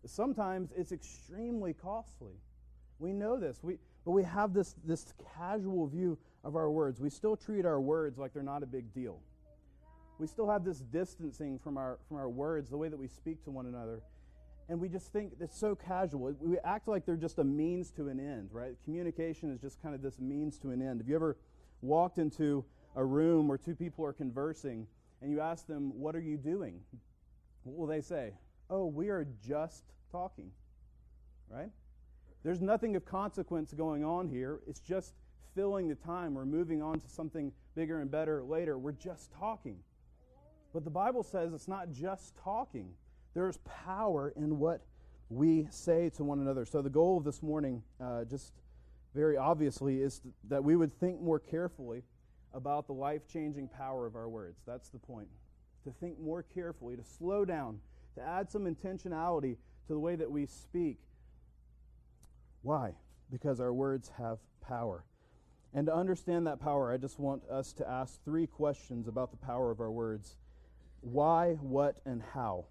Sometimes 0.07 0.71
it's 0.77 0.93
extremely 0.93 1.75
costly. 1.75 2.35
We 2.99 3.13
know 3.13 3.39
this. 3.39 3.59
We, 3.63 3.79
but 4.05 4.13
we 4.13 4.23
have 4.23 4.55
this, 4.55 4.75
this 4.85 5.13
casual 5.37 5.87
view 5.89 6.17
of 6.45 6.57
our 6.57 6.71
words. 6.71 7.01
We 7.01 7.11
still 7.11 7.37
treat 7.37 7.65
our 7.65 7.81
words 7.81 8.19
like 8.19 8.33
they're 8.35 8.43
not 8.43 8.63
a 8.63 8.67
big 8.67 8.93
deal. 8.93 9.19
We 10.19 10.27
still 10.27 10.49
have 10.49 10.65
this 10.65 10.79
distancing 10.79 11.59
from 11.59 11.77
our, 11.77 11.99
from 12.07 12.19
our 12.19 12.29
words, 12.29 12.71
the 12.71 12.77
way 12.77 12.89
that 12.89 12.99
we 12.99 13.09
speak 13.09 13.43
to 13.45 13.51
one 13.51 13.67
another. 13.67 14.03
And 14.69 14.81
we 14.81 14.89
just 14.89 15.13
think 15.13 15.33
it's 15.41 15.59
so 15.59 15.75
casual. 15.75 16.35
We 16.41 16.59
act 16.65 16.87
like 16.87 17.05
they're 17.05 17.17
just 17.17 17.39
a 17.39 17.45
means 17.45 17.91
to 17.93 18.09
an 18.09 18.21
end, 18.21 18.51
right? 18.53 18.77
Communication 18.85 19.51
is 19.51 19.61
just 19.61 19.83
kind 19.83 19.95
of 19.95 20.03
this 20.03 20.21
means 20.21 20.59
to 20.61 20.71
an 20.71 20.81
end. 20.81 21.01
Have 21.01 21.09
you 21.09 21.17
ever 21.17 21.37
walked 21.83 22.19
into 22.19 22.65
a 22.97 23.05
room 23.05 23.49
where 23.49 23.59
two 23.59 23.75
people 23.75 24.05
are 24.05 24.13
conversing 24.13 24.87
and 25.21 25.31
you 25.31 25.41
ask 25.41 25.67
them, 25.67 25.99
What 25.99 26.15
are 26.15 26.21
you 26.21 26.37
doing? 26.37 26.81
What 27.65 27.77
will 27.77 27.87
they 27.87 28.01
say? 28.01 28.33
Oh, 28.71 28.87
we 28.87 29.09
are 29.09 29.27
just 29.47 29.85
talking, 30.11 30.51
right? 31.51 31.71
There's 32.43 32.61
nothing 32.61 32.95
of 32.97 33.05
consequence 33.05 33.73
going 33.73 34.05
on 34.05 34.29
here. 34.29 34.61
It's 34.67 34.81
just 34.81 35.15
filling 35.55 35.89
the 35.89 35.95
time. 35.95 36.35
We're 36.35 36.45
moving 36.45 36.83
on 36.83 37.01
to 37.01 37.09
something 37.09 37.53
bigger 37.75 38.01
and 38.01 38.11
better 38.11 38.43
later. 38.43 38.79
We're 38.79 38.93
just 38.93 39.33
talking. 39.33 39.79
But 40.73 40.85
the 40.85 40.91
Bible 40.91 41.23
says 41.23 41.53
it's 41.53 41.69
not 41.69 41.93
just 41.93 42.35
talking, 42.37 42.91
there's 43.35 43.59
power 43.59 44.33
in 44.37 44.59
what 44.59 44.85
we 45.29 45.67
say 45.71 46.11
to 46.17 46.25
one 46.25 46.41
another. 46.41 46.65
So, 46.65 46.83
the 46.83 46.91
goal 46.91 47.19
of 47.19 47.25
this 47.25 47.43
morning, 47.43 47.83
uh, 48.01 48.25
just 48.25 48.53
very 49.15 49.37
obviously, 49.37 50.01
is 50.01 50.21
that 50.49 50.63
we 50.63 50.77
would 50.77 50.93
think 50.99 51.21
more 51.21 51.39
carefully 51.39 52.03
about 52.53 52.87
the 52.87 52.93
life 52.93 53.27
changing 53.27 53.69
power 53.69 54.07
of 54.07 54.17
our 54.17 54.29
words. 54.29 54.61
That's 54.67 54.89
the 54.91 54.99
point. 54.99 55.29
To 55.85 55.91
think 55.91 56.19
more 56.21 56.43
carefully, 56.43 56.97
to 56.97 57.05
slow 57.05 57.45
down, 57.45 57.81
to 58.17 58.23
add 58.23 58.51
some 58.51 58.65
intentionality 58.65 59.57
to 59.87 59.93
the 59.93 59.99
way 59.99 60.17
that 60.17 60.31
we 60.31 60.47
speak. 60.47 60.99
Why? 62.63 62.95
Because 63.31 63.61
our 63.61 63.73
words 63.73 64.11
have 64.17 64.39
power. 64.61 65.05
And 65.75 65.87
to 65.87 65.95
understand 65.95 66.47
that 66.47 66.61
power, 66.61 66.93
I 66.93 66.97
just 66.97 67.19
want 67.19 67.43
us 67.51 67.73
to 67.75 67.89
ask 67.89 68.23
three 68.25 68.47
questions 68.47 69.09
about 69.09 69.33
the 69.33 69.37
power 69.37 69.73
of 69.73 69.81
our 69.81 69.91
words 69.91 70.37
why, 71.01 71.55
what, 71.61 71.97
and 72.07 72.23
how. 72.33 72.65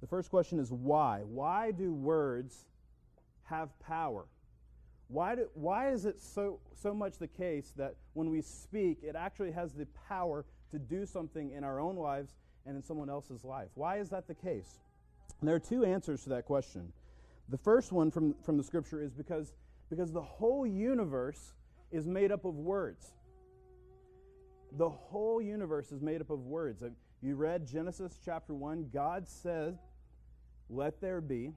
The 0.00 0.06
first 0.06 0.30
question 0.30 0.58
is 0.58 0.72
why? 0.72 1.20
Why 1.24 1.70
do 1.70 1.92
words 1.92 2.64
have 3.44 3.78
power? 3.78 4.24
Why, 5.08 5.36
do, 5.36 5.48
why 5.54 5.90
is 5.90 6.04
it 6.04 6.20
so, 6.20 6.60
so 6.74 6.92
much 6.92 7.18
the 7.18 7.28
case 7.28 7.72
that 7.76 7.94
when 8.14 8.30
we 8.30 8.40
speak, 8.40 8.98
it 9.02 9.14
actually 9.14 9.52
has 9.52 9.72
the 9.72 9.86
power 10.08 10.44
to 10.70 10.78
do 10.78 11.06
something 11.06 11.52
in 11.52 11.62
our 11.62 11.78
own 11.78 11.96
lives 11.96 12.34
and 12.66 12.76
in 12.76 12.82
someone 12.82 13.08
else's 13.08 13.44
life? 13.44 13.68
Why 13.74 13.98
is 13.98 14.08
that 14.10 14.26
the 14.26 14.34
case? 14.34 14.80
And 15.40 15.48
there 15.48 15.54
are 15.54 15.60
two 15.60 15.84
answers 15.84 16.22
to 16.24 16.30
that 16.30 16.44
question. 16.44 16.92
The 17.48 17.58
first 17.58 17.92
one 17.92 18.10
from, 18.10 18.34
from 18.42 18.56
the 18.56 18.64
scripture 18.64 19.00
is 19.02 19.12
because, 19.12 19.54
because 19.88 20.12
the 20.12 20.22
whole 20.22 20.66
universe 20.66 21.52
is 21.90 22.06
made 22.06 22.32
up 22.32 22.44
of 22.44 22.54
words. 22.54 23.14
The 24.76 24.88
whole 24.88 25.40
universe 25.40 25.92
is 25.92 26.02
made 26.02 26.20
up 26.20 26.30
of 26.30 26.40
words. 26.40 26.82
You 27.22 27.34
read 27.36 27.66
Genesis 27.66 28.18
chapter 28.24 28.54
1. 28.54 28.90
God 28.92 29.26
said, 29.26 29.78
Let 30.68 31.00
there 31.00 31.20
be, 31.20 31.52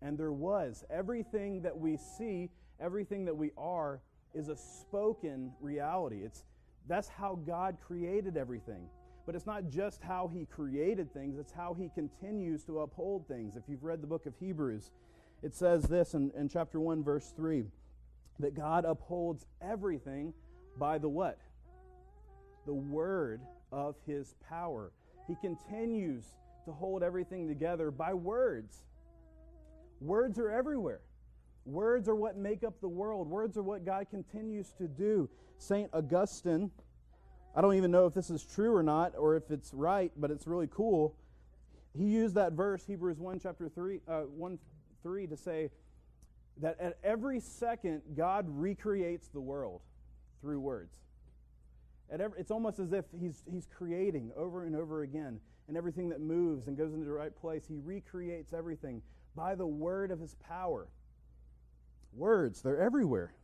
and 0.00 0.16
there 0.16 0.32
was. 0.32 0.84
Everything 0.90 1.62
that 1.62 1.76
we 1.76 1.96
see, 1.96 2.50
everything 2.80 3.26
that 3.26 3.36
we 3.36 3.50
are, 3.58 4.00
is 4.32 4.48
a 4.48 4.56
spoken 4.56 5.52
reality. 5.60 6.22
It's 6.24 6.44
That's 6.88 7.08
how 7.08 7.38
God 7.46 7.76
created 7.86 8.36
everything. 8.36 8.88
But 9.26 9.34
it's 9.34 9.46
not 9.46 9.68
just 9.68 10.02
how 10.02 10.28
he 10.28 10.44
created 10.46 11.12
things, 11.12 11.38
it's 11.38 11.52
how 11.52 11.74
he 11.74 11.90
continues 11.94 12.64
to 12.64 12.80
uphold 12.80 13.26
things. 13.26 13.56
If 13.56 13.62
you've 13.68 13.84
read 13.84 14.02
the 14.02 14.06
book 14.06 14.26
of 14.26 14.34
Hebrews, 14.38 14.90
it 15.42 15.54
says 15.54 15.84
this 15.84 16.14
in, 16.14 16.30
in 16.36 16.48
chapter 16.48 16.80
1, 16.80 17.02
verse 17.02 17.32
3 17.36 17.64
that 18.40 18.54
God 18.54 18.84
upholds 18.84 19.46
everything 19.62 20.32
by 20.78 20.98
the 20.98 21.08
what? 21.08 21.38
The 22.66 22.74
word 22.74 23.40
of 23.72 23.96
his 24.06 24.34
power. 24.48 24.92
He 25.26 25.36
continues 25.40 26.24
to 26.64 26.72
hold 26.72 27.02
everything 27.02 27.48
together 27.48 27.90
by 27.90 28.14
words. 28.14 28.84
Words 30.00 30.38
are 30.38 30.50
everywhere. 30.50 31.00
Words 31.64 32.08
are 32.08 32.14
what 32.14 32.36
make 32.36 32.62
up 32.62 32.80
the 32.80 32.88
world. 32.88 33.28
Words 33.28 33.56
are 33.56 33.62
what 33.62 33.84
God 33.84 34.06
continues 34.10 34.72
to 34.78 34.86
do. 34.86 35.30
St. 35.58 35.88
Augustine, 35.92 36.70
I 37.56 37.60
don't 37.60 37.74
even 37.76 37.90
know 37.90 38.06
if 38.06 38.14
this 38.14 38.30
is 38.30 38.44
true 38.44 38.74
or 38.74 38.82
not, 38.82 39.14
or 39.16 39.36
if 39.36 39.50
it's 39.50 39.72
right, 39.72 40.12
but 40.16 40.30
it's 40.30 40.46
really 40.46 40.68
cool. 40.70 41.16
He 41.96 42.04
used 42.04 42.34
that 42.34 42.52
verse, 42.52 42.84
Hebrews 42.84 43.18
1, 43.18 43.40
chapter 43.40 43.68
3, 43.68 44.00
uh, 44.08 44.20
1 44.22 44.58
3, 45.02 45.26
to 45.28 45.36
say 45.36 45.70
that 46.60 46.80
at 46.80 46.98
every 47.02 47.40
second, 47.40 48.02
God 48.16 48.46
recreates 48.48 49.28
the 49.28 49.40
world 49.40 49.80
through 50.40 50.60
words. 50.60 50.94
Every, 52.10 52.38
it's 52.38 52.50
almost 52.50 52.78
as 52.78 52.92
if 52.92 53.04
he's, 53.18 53.42
he's 53.50 53.66
creating 53.66 54.30
over 54.36 54.64
and 54.64 54.76
over 54.76 55.02
again. 55.02 55.40
And 55.66 55.76
everything 55.76 56.10
that 56.10 56.20
moves 56.20 56.66
and 56.66 56.76
goes 56.76 56.92
into 56.92 57.06
the 57.06 57.12
right 57.12 57.34
place, 57.34 57.64
he 57.66 57.78
recreates 57.78 58.52
everything 58.52 59.02
by 59.34 59.54
the 59.54 59.66
word 59.66 60.10
of 60.10 60.20
his 60.20 60.34
power. 60.46 60.88
Words, 62.12 62.60
they're 62.62 62.80
everywhere. 62.80 63.34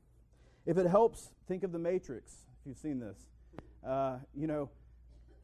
If 0.67 0.77
it 0.77 0.87
helps, 0.87 1.31
think 1.49 1.65
of 1.65 1.73
the 1.73 1.79
Matrix, 1.79 2.33
if 2.61 2.67
you've 2.67 2.77
seen 2.77 3.01
this. 3.01 3.17
Uh, 3.85 4.19
you 4.37 4.47
know, 4.47 4.69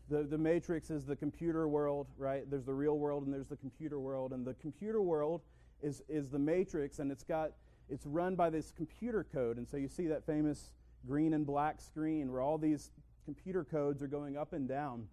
the, 0.08 0.22
the 0.22 0.38
Matrix 0.38 0.90
is 0.90 1.04
the 1.04 1.16
computer 1.16 1.66
world, 1.66 2.06
right? 2.16 2.48
There's 2.48 2.66
the 2.66 2.74
real 2.74 2.98
world 2.98 3.24
and 3.24 3.34
there's 3.34 3.48
the 3.48 3.56
computer 3.56 3.98
world. 3.98 4.32
And 4.32 4.46
the 4.46 4.54
computer 4.54 5.02
world 5.02 5.40
is, 5.82 6.02
is 6.08 6.28
the 6.28 6.38
Matrix, 6.38 6.98
and 6.98 7.10
it's 7.10 7.24
got 7.24 7.52
it's 7.88 8.06
run 8.06 8.34
by 8.34 8.50
this 8.50 8.72
computer 8.76 9.24
code. 9.32 9.58
And 9.58 9.68
so 9.68 9.76
you 9.76 9.88
see 9.88 10.08
that 10.08 10.26
famous 10.26 10.72
green 11.06 11.34
and 11.34 11.46
black 11.46 11.80
screen 11.80 12.32
where 12.32 12.40
all 12.40 12.58
these 12.58 12.90
computer 13.24 13.64
codes 13.64 14.02
are 14.02 14.08
going 14.08 14.36
up 14.36 14.52
and 14.52 14.68
down. 14.68 15.06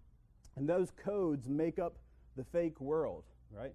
And 0.56 0.68
those 0.68 0.90
codes 0.90 1.48
make 1.48 1.78
up 1.78 1.96
the 2.36 2.44
fake 2.44 2.80
world, 2.80 3.24
right? 3.52 3.74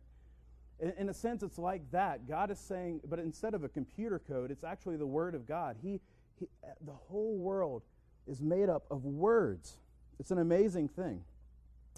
In, 0.79 0.93
in, 0.97 1.09
a 1.09 1.13
sense, 1.13 1.43
it's 1.43 1.57
like 1.57 1.89
that. 1.91 2.27
God 2.27 2.51
is 2.51 2.59
saying, 2.59 3.01
but 3.07 3.19
instead 3.19 3.53
of 3.53 3.63
a 3.63 3.69
computer 3.69 4.19
code, 4.19 4.51
it's 4.51 4.63
actually 4.63 4.97
the 4.97 5.07
Word 5.07 5.35
of 5.35 5.45
God. 5.45 5.77
He, 5.81 5.99
he, 6.39 6.47
the 6.85 6.93
whole 6.93 7.37
world 7.37 7.83
is 8.27 8.41
made 8.41 8.69
up 8.69 8.85
of 8.89 9.05
words. 9.05 9.77
It's 10.19 10.31
an 10.31 10.39
amazing 10.39 10.89
thing. 10.89 11.23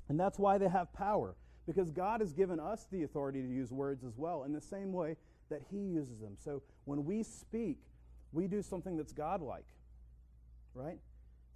And 0.07 0.19
that's 0.19 0.39
why 0.39 0.57
they 0.57 0.67
have 0.67 0.91
power, 0.93 1.36
because 1.73 1.89
God 1.89 2.19
has 2.19 2.33
given 2.33 2.59
us 2.59 2.87
the 2.91 3.03
authority 3.03 3.41
to 3.41 3.47
use 3.47 3.71
words 3.71 4.03
as 4.03 4.17
well, 4.17 4.43
in 4.43 4.51
the 4.51 4.59
same 4.59 4.91
way 4.91 5.15
that 5.49 5.61
He 5.71 5.77
uses 5.77 6.19
them. 6.19 6.35
So 6.37 6.61
when 6.83 7.05
we 7.05 7.23
speak, 7.23 7.77
we 8.33 8.47
do 8.47 8.61
something 8.61 8.97
that's 8.97 9.13
godlike, 9.13 9.67
right? 10.73 10.97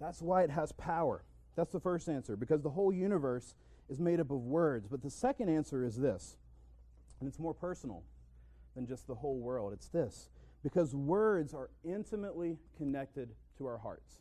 That's 0.00 0.22
why 0.22 0.42
it 0.42 0.50
has 0.50 0.72
power. 0.72 1.22
That's 1.54 1.72
the 1.72 1.80
first 1.80 2.08
answer, 2.08 2.34
because 2.34 2.62
the 2.62 2.70
whole 2.70 2.92
universe 2.92 3.54
is 3.90 4.00
made 4.00 4.18
up 4.20 4.30
of 4.30 4.40
words. 4.40 4.88
But 4.88 5.02
the 5.02 5.10
second 5.10 5.50
answer 5.50 5.84
is 5.84 5.96
this, 5.96 6.38
and 7.20 7.28
it's 7.28 7.38
more 7.38 7.54
personal 7.54 8.02
than 8.74 8.86
just 8.86 9.06
the 9.06 9.14
whole 9.14 9.38
world. 9.38 9.72
It's 9.74 9.88
this 9.88 10.30
because 10.62 10.94
words 10.94 11.52
are 11.52 11.70
intimately 11.84 12.56
connected 12.78 13.28
to 13.58 13.66
our 13.66 13.78
hearts. 13.78 14.16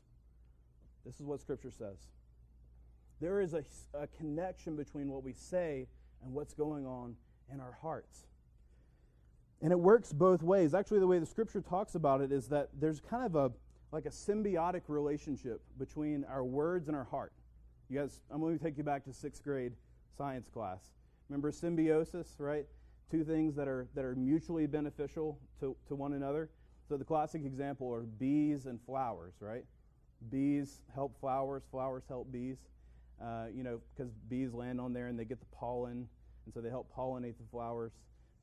This 1.06 1.16
is 1.20 1.26
what 1.26 1.40
Scripture 1.40 1.72
says. 1.72 1.98
There 3.22 3.40
is 3.42 3.54
a, 3.54 3.64
a 3.94 4.08
connection 4.08 4.76
between 4.76 5.10
what 5.10 5.24
we 5.24 5.34
say 5.34 5.88
and 6.24 6.34
what's 6.34 6.54
going 6.54 6.86
on 6.86 7.16
in 7.54 7.60
our 7.60 7.78
hearts. 7.82 8.26
And 9.62 9.72
it 9.72 9.80
works 9.80 10.12
both 10.12 10.44
ways. 10.44 10.74
Actually, 10.74 11.00
the 11.00 11.08
way 11.08 11.20
the 11.20 11.26
scripture 11.26 11.62
talks 11.62 11.96
about 11.96 12.22
it 12.22 12.32
is 12.32 12.48
that 12.50 12.70
there's 12.80 13.00
kind 13.00 13.26
of 13.26 13.36
a 13.36 13.52
like 13.92 14.06
a 14.06 14.10
symbiotic 14.10 14.82
relationship 14.88 15.62
between 15.78 16.26
our 16.26 16.44
words 16.44 16.90
and 16.90 16.98
our 16.98 17.06
heart. 17.06 17.32
You 17.88 18.00
guys, 18.00 18.20
I'm 18.30 18.42
going 18.42 18.58
to 18.58 18.64
take 18.64 18.78
you 18.78 18.84
back 18.84 19.06
to 19.06 19.14
sixth 19.14 19.44
grade 19.44 19.74
science 20.18 20.50
class. 20.50 20.82
Remember 21.30 21.52
symbiosis, 21.52 22.36
right? 22.40 22.66
Two 23.10 23.24
things 23.24 23.56
that 23.56 23.68
are 23.68 23.88
that 23.96 24.04
are 24.04 24.16
mutually 24.16 24.68
beneficial 24.68 25.40
to, 25.62 25.76
to 25.88 25.96
one 25.96 26.14
another. 26.14 26.50
So 26.90 26.98
the 26.98 27.06
classic 27.06 27.46
example 27.46 27.94
are 27.94 28.02
bees 28.02 28.66
and 28.66 28.80
flowers, 28.86 29.36
right? 29.40 29.64
Bees 30.30 30.82
help 30.94 31.20
flowers, 31.20 31.64
flowers 31.72 32.04
help 32.08 32.32
bees. 32.32 32.58
Uh, 33.22 33.46
you 33.54 33.64
know, 33.64 33.80
because 33.96 34.12
bees 34.30 34.54
land 34.54 34.80
on 34.80 34.94
there 34.94 35.08
and 35.08 35.18
they 35.18 35.26
get 35.26 35.40
the 35.40 35.56
pollen, 35.56 36.08
and 36.46 36.54
so 36.54 36.62
they 36.62 36.70
help 36.70 36.92
pollinate 36.96 37.38
the 37.38 37.46
flowers 37.50 37.92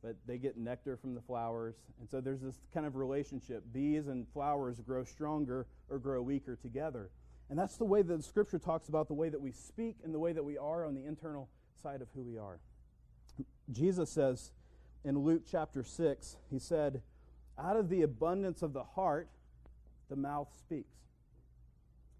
but 0.02 0.17
they 0.26 0.37
get 0.37 0.59
nectar 0.59 0.97
from 0.97 1.14
the 1.14 1.21
flowers. 1.21 1.76
And 2.00 2.11
so 2.11 2.21
there's 2.21 2.41
this 2.41 2.59
kind 2.75 2.85
of 2.85 2.97
relationship. 2.97 3.62
Bees 3.73 4.09
and 4.09 4.26
flowers 4.33 4.81
grow 4.81 5.05
stronger 5.05 5.67
or 5.88 5.99
grow 5.99 6.21
weaker 6.21 6.57
together. 6.57 7.11
And 7.49 7.59
that's 7.59 7.76
the 7.76 7.85
way 7.85 8.02
that 8.02 8.17
the 8.17 8.23
scripture 8.23 8.59
talks 8.59 8.88
about 8.88 9.07
the 9.07 9.14
way 9.14 9.29
that 9.29 9.41
we 9.41 9.52
speak 9.52 9.97
and 10.02 10.12
the 10.12 10.19
way 10.19 10.33
that 10.33 10.43
we 10.43 10.59
are 10.59 10.85
on 10.85 10.95
the 10.95 11.05
internal 11.05 11.49
side 11.81 12.02
of 12.02 12.09
who 12.14 12.23
we 12.23 12.37
are. 12.37 12.59
Jesus 13.71 14.11
says 14.11 14.50
in 15.05 15.19
Luke 15.19 15.43
chapter 15.49 15.85
6, 15.85 16.37
he 16.50 16.59
said, 16.59 17.02
Out 17.59 17.76
of 17.76 17.88
the 17.88 18.02
abundance 18.02 18.62
of 18.62 18.73
the 18.73 18.83
heart, 18.83 19.29
the 20.09 20.17
mouth 20.17 20.49
speaks. 20.59 20.97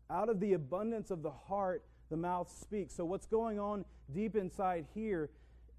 Out 0.09 0.29
of 0.29 0.39
the 0.39 0.53
abundance 0.53 1.11
of 1.11 1.23
the 1.23 1.31
heart, 1.31 1.83
the 2.13 2.17
mouth 2.19 2.55
speaks. 2.61 2.95
So, 2.95 3.07
what's 3.07 3.25
going 3.25 3.59
on 3.59 3.87
deep 4.15 4.37
inside 4.37 4.85
here 4.95 5.31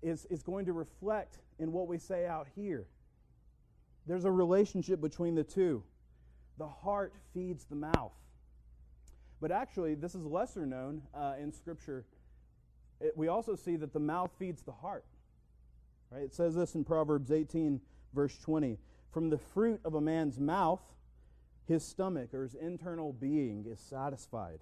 is, 0.02 0.26
is 0.32 0.42
going 0.42 0.66
to 0.66 0.74
reflect 0.74 1.38
in 1.60 1.72
what 1.72 1.88
we 1.88 2.00
say 2.00 2.26
out 2.26 2.48
here. 2.56 2.88
There's 4.08 4.26
a 4.26 4.32
relationship 4.32 5.00
between 5.00 5.36
the 5.36 5.44
two. 5.44 5.84
The 6.58 6.68
heart 6.68 7.14
feeds 7.36 7.66
the 7.66 7.76
mouth. 7.76 8.14
But 9.42 9.52
actually, 9.52 9.94
this 9.94 10.16
is 10.16 10.26
lesser 10.26 10.66
known 10.66 11.04
uh, 11.14 11.36
in 11.40 11.52
Scripture. 11.52 12.04
It, 13.00 13.16
we 13.16 13.28
also 13.28 13.56
see 13.56 13.76
that 13.76 13.94
the 13.94 14.00
mouth 14.00 14.32
feeds 14.40 14.64
the 14.64 14.72
heart. 14.72 15.06
Right? 16.10 16.24
It 16.24 16.34
says 16.34 16.56
this 16.56 16.74
in 16.74 16.84
Proverbs 16.84 17.32
18, 17.32 17.80
verse 18.12 18.40
20. 18.40 18.80
From 19.12 19.30
the 19.30 19.38
fruit 19.38 19.82
of 19.86 19.94
a 19.94 20.02
man's 20.02 20.40
mouth, 20.40 20.82
his 21.68 21.86
stomach 21.86 22.34
or 22.34 22.42
his 22.42 22.56
internal 22.56 23.14
being 23.14 23.68
is 23.70 23.80
satisfied. 23.80 24.62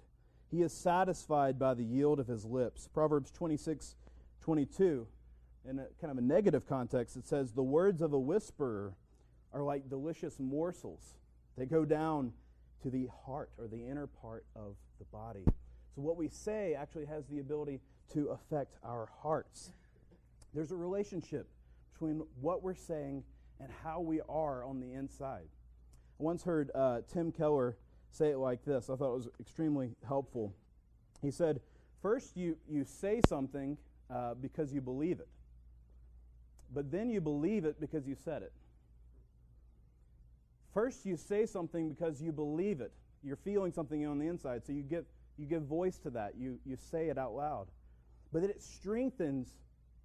He 0.52 0.62
is 0.62 0.72
satisfied 0.72 1.58
by 1.58 1.74
the 1.74 1.82
yield 1.82 2.20
of 2.20 2.28
his 2.28 2.44
lips. 2.44 2.88
Proverbs 2.92 3.32
26, 3.32 3.96
22 4.42 5.08
in 5.68 5.78
a 5.78 5.86
kind 6.00 6.10
of 6.10 6.18
a 6.18 6.26
negative 6.26 6.66
context, 6.68 7.16
it 7.16 7.26
says, 7.26 7.52
The 7.52 7.62
words 7.62 8.02
of 8.02 8.12
a 8.12 8.18
whisperer 8.18 8.94
are 9.52 9.62
like 9.62 9.88
delicious 9.88 10.38
morsels. 10.38 11.14
They 11.56 11.66
go 11.66 11.84
down 11.84 12.32
to 12.82 12.90
the 12.90 13.08
heart 13.24 13.50
or 13.58 13.68
the 13.68 13.86
inner 13.86 14.06
part 14.06 14.44
of 14.56 14.74
the 14.98 15.04
body. 15.06 15.44
So, 15.94 16.02
what 16.02 16.16
we 16.16 16.28
say 16.28 16.74
actually 16.74 17.06
has 17.06 17.26
the 17.26 17.38
ability 17.38 17.80
to 18.14 18.28
affect 18.28 18.76
our 18.84 19.08
hearts. 19.22 19.72
There's 20.54 20.72
a 20.72 20.76
relationship 20.76 21.48
between 21.92 22.22
what 22.40 22.62
we're 22.62 22.74
saying 22.74 23.24
and 23.60 23.70
how 23.84 24.00
we 24.00 24.20
are 24.28 24.64
on 24.64 24.80
the 24.80 24.92
inside. 24.92 25.46
I 26.18 26.22
once 26.22 26.42
heard 26.42 26.70
uh, 26.74 27.00
Tim 27.12 27.30
Keller 27.30 27.76
say 28.12 28.30
it 28.30 28.38
like 28.38 28.64
this. 28.64 28.90
I 28.90 28.96
thought 28.96 29.12
it 29.12 29.16
was 29.16 29.28
extremely 29.40 29.90
helpful. 30.06 30.54
He 31.20 31.30
said, 31.30 31.60
First, 32.00 32.36
you, 32.36 32.56
you 32.68 32.84
say 32.84 33.20
something 33.28 33.76
uh, 34.10 34.34
because 34.34 34.72
you 34.72 34.80
believe 34.80 35.20
it 35.20 35.28
but 36.74 36.90
then 36.90 37.10
you 37.10 37.20
believe 37.20 37.64
it 37.64 37.80
because 37.80 38.06
you 38.06 38.16
said 38.24 38.42
it. 38.42 38.52
First, 40.72 41.04
you 41.04 41.16
say 41.16 41.44
something 41.44 41.90
because 41.90 42.22
you 42.22 42.32
believe 42.32 42.80
it. 42.80 42.92
You're 43.22 43.36
feeling 43.36 43.72
something 43.72 44.06
on 44.06 44.18
the 44.18 44.26
inside, 44.26 44.64
so 44.64 44.72
you 44.72 44.82
give, 44.82 45.04
you 45.36 45.46
give 45.46 45.62
voice 45.62 45.98
to 45.98 46.10
that. 46.10 46.34
You, 46.36 46.58
you 46.64 46.76
say 46.76 47.08
it 47.08 47.18
out 47.18 47.34
loud. 47.34 47.66
But 48.32 48.40
then 48.40 48.50
it 48.50 48.62
strengthens 48.62 49.54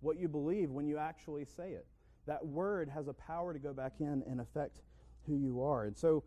what 0.01 0.19
you 0.19 0.27
believe 0.27 0.69
when 0.69 0.87
you 0.87 0.97
actually 0.97 1.45
say 1.45 1.71
it. 1.71 1.85
That 2.25 2.45
word 2.45 2.89
has 2.89 3.07
a 3.07 3.13
power 3.13 3.53
to 3.53 3.59
go 3.59 3.73
back 3.73 3.93
in 3.99 4.23
and 4.27 4.41
affect 4.41 4.81
who 5.25 5.37
you 5.37 5.63
are. 5.63 5.85
And 5.85 5.97
so, 5.97 6.23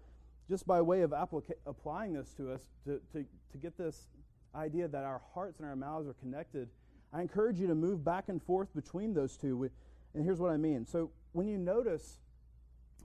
just 0.50 0.66
by 0.66 0.83
way 0.83 1.02
of 1.02 1.12
applica- 1.12 1.54
applying 1.64 2.12
this 2.12 2.35
to 2.35 2.52
us, 2.52 2.61
to, 2.85 3.00
to, 3.12 3.25
to 3.52 3.59
get 3.59 3.78
this 3.78 4.09
idea 4.54 4.88
that 4.88 5.04
our 5.04 5.23
hearts 5.33 5.61
and 5.61 5.69
our 5.69 5.76
mouths 5.76 6.09
are 6.09 6.14
connected, 6.14 6.69
I 7.12 7.23
encourage 7.23 7.61
you 7.61 7.69
to 7.69 7.75
move 7.76 8.04
back 8.04 8.28
and 8.28 8.42
forth 8.42 8.75
between 8.75 9.14
those 9.14 9.37
two. 9.37 9.71
And 10.12 10.25
here's 10.25 10.40
what 10.40 10.50
I 10.50 10.57
mean. 10.57 10.85
So 10.85 11.11
when 11.33 11.47
you 11.47 11.57
notice 11.57 12.19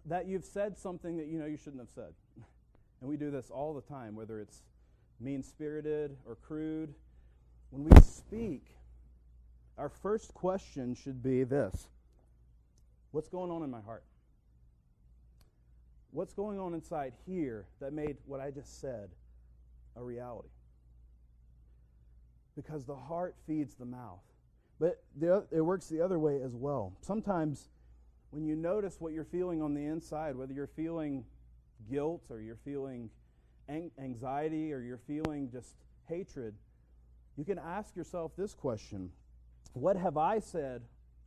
that 0.07 0.27
you've 0.27 0.43
said 0.43 0.75
something 0.75 1.17
that 1.17 1.27
you 1.27 1.37
know 1.37 1.45
you 1.45 1.57
shouldn't 1.57 1.81
have 1.81 1.91
said, 1.93 2.13
and 3.01 3.09
we 3.09 3.15
do 3.15 3.29
this 3.29 3.51
all 3.51 3.75
the 3.75 3.81
time, 3.81 4.15
whether 4.15 4.39
it's 4.39 4.63
mean 5.19 5.43
spirited 5.43 6.17
or 6.25 6.35
crude, 6.35 6.95
when 7.69 7.83
we 7.83 8.01
speak, 8.01 8.75
our 9.77 9.89
first 9.89 10.33
question 10.33 10.95
should 10.95 11.21
be 11.21 11.43
this 11.43 11.87
What's 13.11 13.29
going 13.29 13.51
on 13.51 13.61
in 13.61 13.69
my 13.69 13.81
heart? 13.81 14.03
What's 16.15 16.33
going 16.33 16.59
on 16.59 16.73
inside 16.73 17.13
here 17.25 17.67
that 17.79 17.93
made 17.93 18.17
what 18.25 18.39
I 18.39 18.49
just 18.49 18.79
said 18.79 19.09
a 19.95 20.03
reality? 20.03 20.49
because 22.55 22.85
the 22.85 22.95
heart 22.95 23.35
feeds 23.45 23.75
the 23.75 23.85
mouth. 23.85 24.21
But 24.79 25.03
the, 25.17 25.45
it 25.51 25.61
works 25.61 25.87
the 25.87 26.01
other 26.01 26.19
way 26.19 26.41
as 26.41 26.55
well. 26.55 26.93
Sometimes 27.01 27.69
when 28.31 28.45
you 28.45 28.55
notice 28.55 28.97
what 28.99 29.13
you're 29.13 29.25
feeling 29.25 29.61
on 29.61 29.73
the 29.73 29.85
inside, 29.85 30.35
whether 30.35 30.53
you're 30.53 30.67
feeling 30.67 31.23
guilt 31.89 32.23
or 32.29 32.39
you're 32.39 32.59
feeling 32.63 33.09
anxiety 33.69 34.71
or 34.73 34.81
you're 34.81 34.99
feeling 35.07 35.49
just 35.51 35.75
hatred, 36.07 36.55
you 37.37 37.45
can 37.45 37.59
ask 37.59 37.95
yourself 37.95 38.31
this 38.37 38.53
question 38.53 39.11
What 39.73 39.97
have 39.97 40.17
I 40.17 40.39
said 40.39 40.83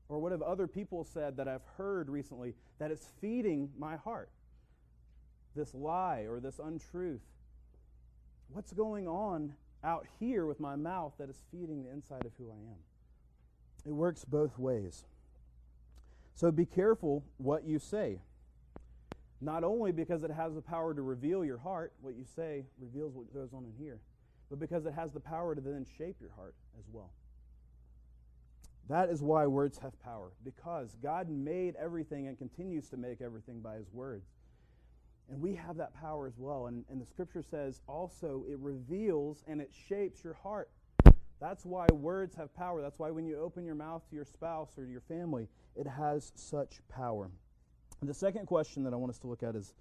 or 0.08 0.18
what 0.18 0.32
have 0.32 0.42
other 0.42 0.66
people 0.66 1.04
said 1.04 1.36
that 1.36 1.48
I've 1.48 1.64
heard 1.76 2.08
recently 2.08 2.54
that 2.78 2.90
is 2.90 3.06
feeding 3.20 3.70
my 3.78 3.96
heart? 3.96 4.30
This 5.54 5.74
lie 5.74 6.26
or 6.28 6.40
this 6.40 6.58
untruth. 6.58 7.22
What's 8.50 8.72
going 8.72 9.06
on 9.06 9.54
out 9.84 10.06
here 10.18 10.46
with 10.46 10.60
my 10.60 10.76
mouth 10.76 11.12
that 11.18 11.28
is 11.28 11.42
feeding 11.50 11.84
the 11.84 11.90
inside 11.90 12.24
of 12.24 12.32
who 12.38 12.50
I 12.50 12.56
am? 12.56 12.78
It 13.86 13.92
works 13.92 14.24
both 14.24 14.58
ways. 14.58 15.04
So 16.34 16.50
be 16.50 16.66
careful 16.66 17.24
what 17.36 17.64
you 17.64 17.78
say. 17.78 18.20
Not 19.40 19.64
only 19.64 19.92
because 19.92 20.24
it 20.24 20.30
has 20.30 20.54
the 20.54 20.60
power 20.60 20.94
to 20.94 21.02
reveal 21.02 21.44
your 21.44 21.58
heart, 21.58 21.92
what 22.00 22.14
you 22.14 22.24
say 22.24 22.64
reveals 22.78 23.14
what 23.14 23.32
goes 23.32 23.52
on 23.52 23.64
in 23.64 23.72
here, 23.78 24.00
but 24.50 24.58
because 24.58 24.86
it 24.86 24.94
has 24.94 25.12
the 25.12 25.20
power 25.20 25.54
to 25.54 25.60
then 25.60 25.86
shape 25.96 26.16
your 26.20 26.30
heart 26.36 26.54
as 26.78 26.84
well. 26.92 27.10
That 28.88 29.10
is 29.10 29.22
why 29.22 29.46
words 29.46 29.78
have 29.78 30.00
power, 30.02 30.32
because 30.44 30.96
God 31.02 31.28
made 31.28 31.76
everything 31.76 32.26
and 32.26 32.38
continues 32.38 32.88
to 32.88 32.96
make 32.96 33.20
everything 33.20 33.60
by 33.60 33.74
his 33.74 33.92
words. 33.92 34.26
And 35.30 35.40
we 35.40 35.54
have 35.54 35.76
that 35.76 35.94
power 35.94 36.26
as 36.26 36.38
well. 36.38 36.66
And, 36.66 36.84
and 36.90 37.00
the 37.00 37.06
scripture 37.06 37.42
says 37.42 37.80
also 37.86 38.44
it 38.50 38.58
reveals 38.58 39.44
and 39.46 39.60
it 39.60 39.72
shapes 39.88 40.24
your 40.24 40.34
heart. 40.34 40.70
That's 41.40 41.64
why 41.64 41.86
words 41.92 42.34
have 42.34 42.54
power. 42.54 42.82
That's 42.82 42.98
why 42.98 43.10
when 43.10 43.26
you 43.26 43.38
open 43.38 43.64
your 43.64 43.74
mouth 43.74 44.02
to 44.08 44.16
your 44.16 44.24
spouse 44.24 44.76
or 44.76 44.84
to 44.84 44.90
your 44.90 45.02
family, 45.02 45.48
it 45.76 45.86
has 45.86 46.32
such 46.34 46.80
power. 46.88 47.30
And 48.00 48.08
the 48.08 48.14
second 48.14 48.46
question 48.46 48.82
that 48.84 48.92
I 48.92 48.96
want 48.96 49.10
us 49.10 49.18
to 49.20 49.26
look 49.26 49.42
at 49.42 49.54
is, 49.54 49.74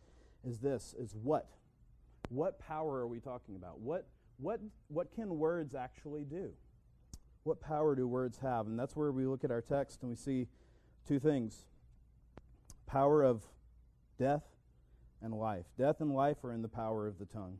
is 0.48 0.60
this 0.60 0.94
is 1.00 1.16
what? 1.24 1.48
What 2.30 2.60
power 2.60 2.98
are 3.00 3.08
we 3.08 3.20
talking 3.20 3.56
about? 3.56 3.80
What, 3.80 4.06
what, 4.38 4.60
what 4.90 5.14
can 5.16 5.40
words 5.40 5.74
actually 5.74 6.26
do? 6.26 6.52
What 7.44 7.62
power 7.62 7.96
do 7.96 8.08
words 8.08 8.38
have? 8.40 8.68
And 8.68 8.78
that's 8.78 8.96
where 8.96 9.12
we 9.12 9.26
look 9.26 9.44
at 9.44 9.52
our 9.52 9.62
text 9.62 10.02
and 10.02 10.10
we 10.10 10.16
see 10.16 10.48
two 11.08 11.20
things 11.20 11.66
power 12.86 13.24
of 13.24 13.44
death 14.18 14.44
and 15.22 15.34
life. 15.34 15.66
Death 15.78 16.02
and 16.02 16.14
life 16.14 16.44
are 16.44 16.52
in 16.52 16.62
the 16.62 16.68
power 16.68 17.08
of 17.08 17.20
the 17.20 17.26
tongue. 17.26 17.58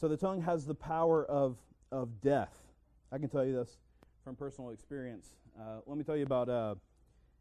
So 0.00 0.08
the 0.08 0.16
tongue 0.16 0.42
has 0.42 0.66
the 0.66 0.74
power 0.74 1.24
of, 1.26 1.56
of 1.90 2.20
death. 2.20 2.54
I 3.10 3.18
can 3.18 3.28
tell 3.28 3.44
you 3.44 3.54
this 3.54 3.78
from 4.24 4.36
personal 4.36 4.70
experience. 4.70 5.28
Uh, 5.58 5.80
let 5.86 5.98
me 5.98 6.04
tell 6.04 6.16
you 6.16 6.24
about 6.24 6.48
uh, 6.48 6.74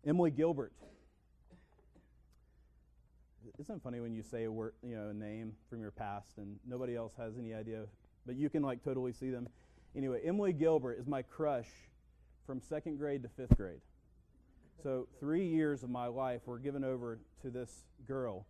Emily 0.05 0.31
Gilbert. 0.31 0.73
Isn't 3.59 3.75
it 3.75 3.81
funny 3.83 3.99
when 3.99 4.13
you 4.13 4.23
say 4.23 4.45
a 4.45 4.51
word, 4.51 4.73
you 4.83 4.95
know, 4.95 5.09
a 5.09 5.13
name 5.13 5.53
from 5.69 5.81
your 5.81 5.91
past 5.91 6.37
and 6.37 6.57
nobody 6.67 6.95
else 6.95 7.13
has 7.17 7.37
any 7.37 7.53
idea, 7.53 7.85
but 8.25 8.35
you 8.35 8.49
can 8.49 8.63
like 8.63 8.83
totally 8.83 9.13
see 9.13 9.29
them. 9.29 9.47
Anyway, 9.95 10.21
Emily 10.23 10.53
Gilbert 10.53 10.99
is 10.99 11.07
my 11.07 11.21
crush 11.21 11.67
from 12.45 12.61
second 12.61 12.97
grade 12.97 13.23
to 13.23 13.29
fifth 13.29 13.57
grade. 13.57 13.81
So 14.81 15.07
three 15.19 15.45
years 15.45 15.83
of 15.83 15.89
my 15.89 16.07
life 16.07 16.41
were 16.45 16.59
given 16.59 16.83
over 16.83 17.19
to 17.41 17.49
this 17.49 17.85
girl 18.07 18.45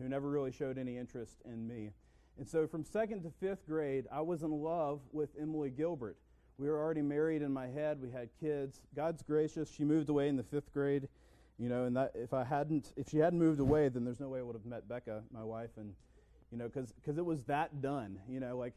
who 0.00 0.08
never 0.08 0.28
really 0.28 0.52
showed 0.52 0.78
any 0.78 0.96
interest 0.96 1.38
in 1.44 1.66
me. 1.66 1.90
And 2.38 2.48
so 2.48 2.66
from 2.66 2.84
second 2.84 3.22
to 3.22 3.30
fifth 3.40 3.66
grade, 3.66 4.06
I 4.10 4.20
was 4.20 4.42
in 4.42 4.50
love 4.50 5.00
with 5.12 5.30
Emily 5.40 5.70
Gilbert. 5.70 6.16
We 6.58 6.68
were 6.68 6.78
already 6.78 7.02
married 7.02 7.42
in 7.42 7.52
my 7.52 7.66
head. 7.66 8.00
We 8.00 8.10
had 8.10 8.28
kids. 8.40 8.80
God's 8.94 9.22
gracious. 9.22 9.70
She 9.70 9.84
moved 9.84 10.08
away 10.08 10.28
in 10.28 10.36
the 10.36 10.42
fifth 10.42 10.72
grade, 10.72 11.08
you 11.58 11.68
know. 11.68 11.84
And 11.84 11.96
that 11.96 12.12
if 12.14 12.32
I 12.32 12.44
hadn't, 12.44 12.92
if 12.96 13.08
she 13.08 13.18
hadn't 13.18 13.38
moved 13.38 13.60
away, 13.60 13.88
then 13.88 14.04
there's 14.04 14.20
no 14.20 14.28
way 14.28 14.40
I 14.40 14.42
would 14.42 14.54
have 14.54 14.66
met 14.66 14.88
Becca, 14.88 15.22
my 15.32 15.42
wife, 15.42 15.70
and 15.76 15.94
you 16.50 16.58
know, 16.58 16.68
because 16.68 17.18
it 17.18 17.24
was 17.24 17.42
that 17.44 17.82
done. 17.82 18.18
You 18.28 18.40
know, 18.40 18.56
like 18.56 18.74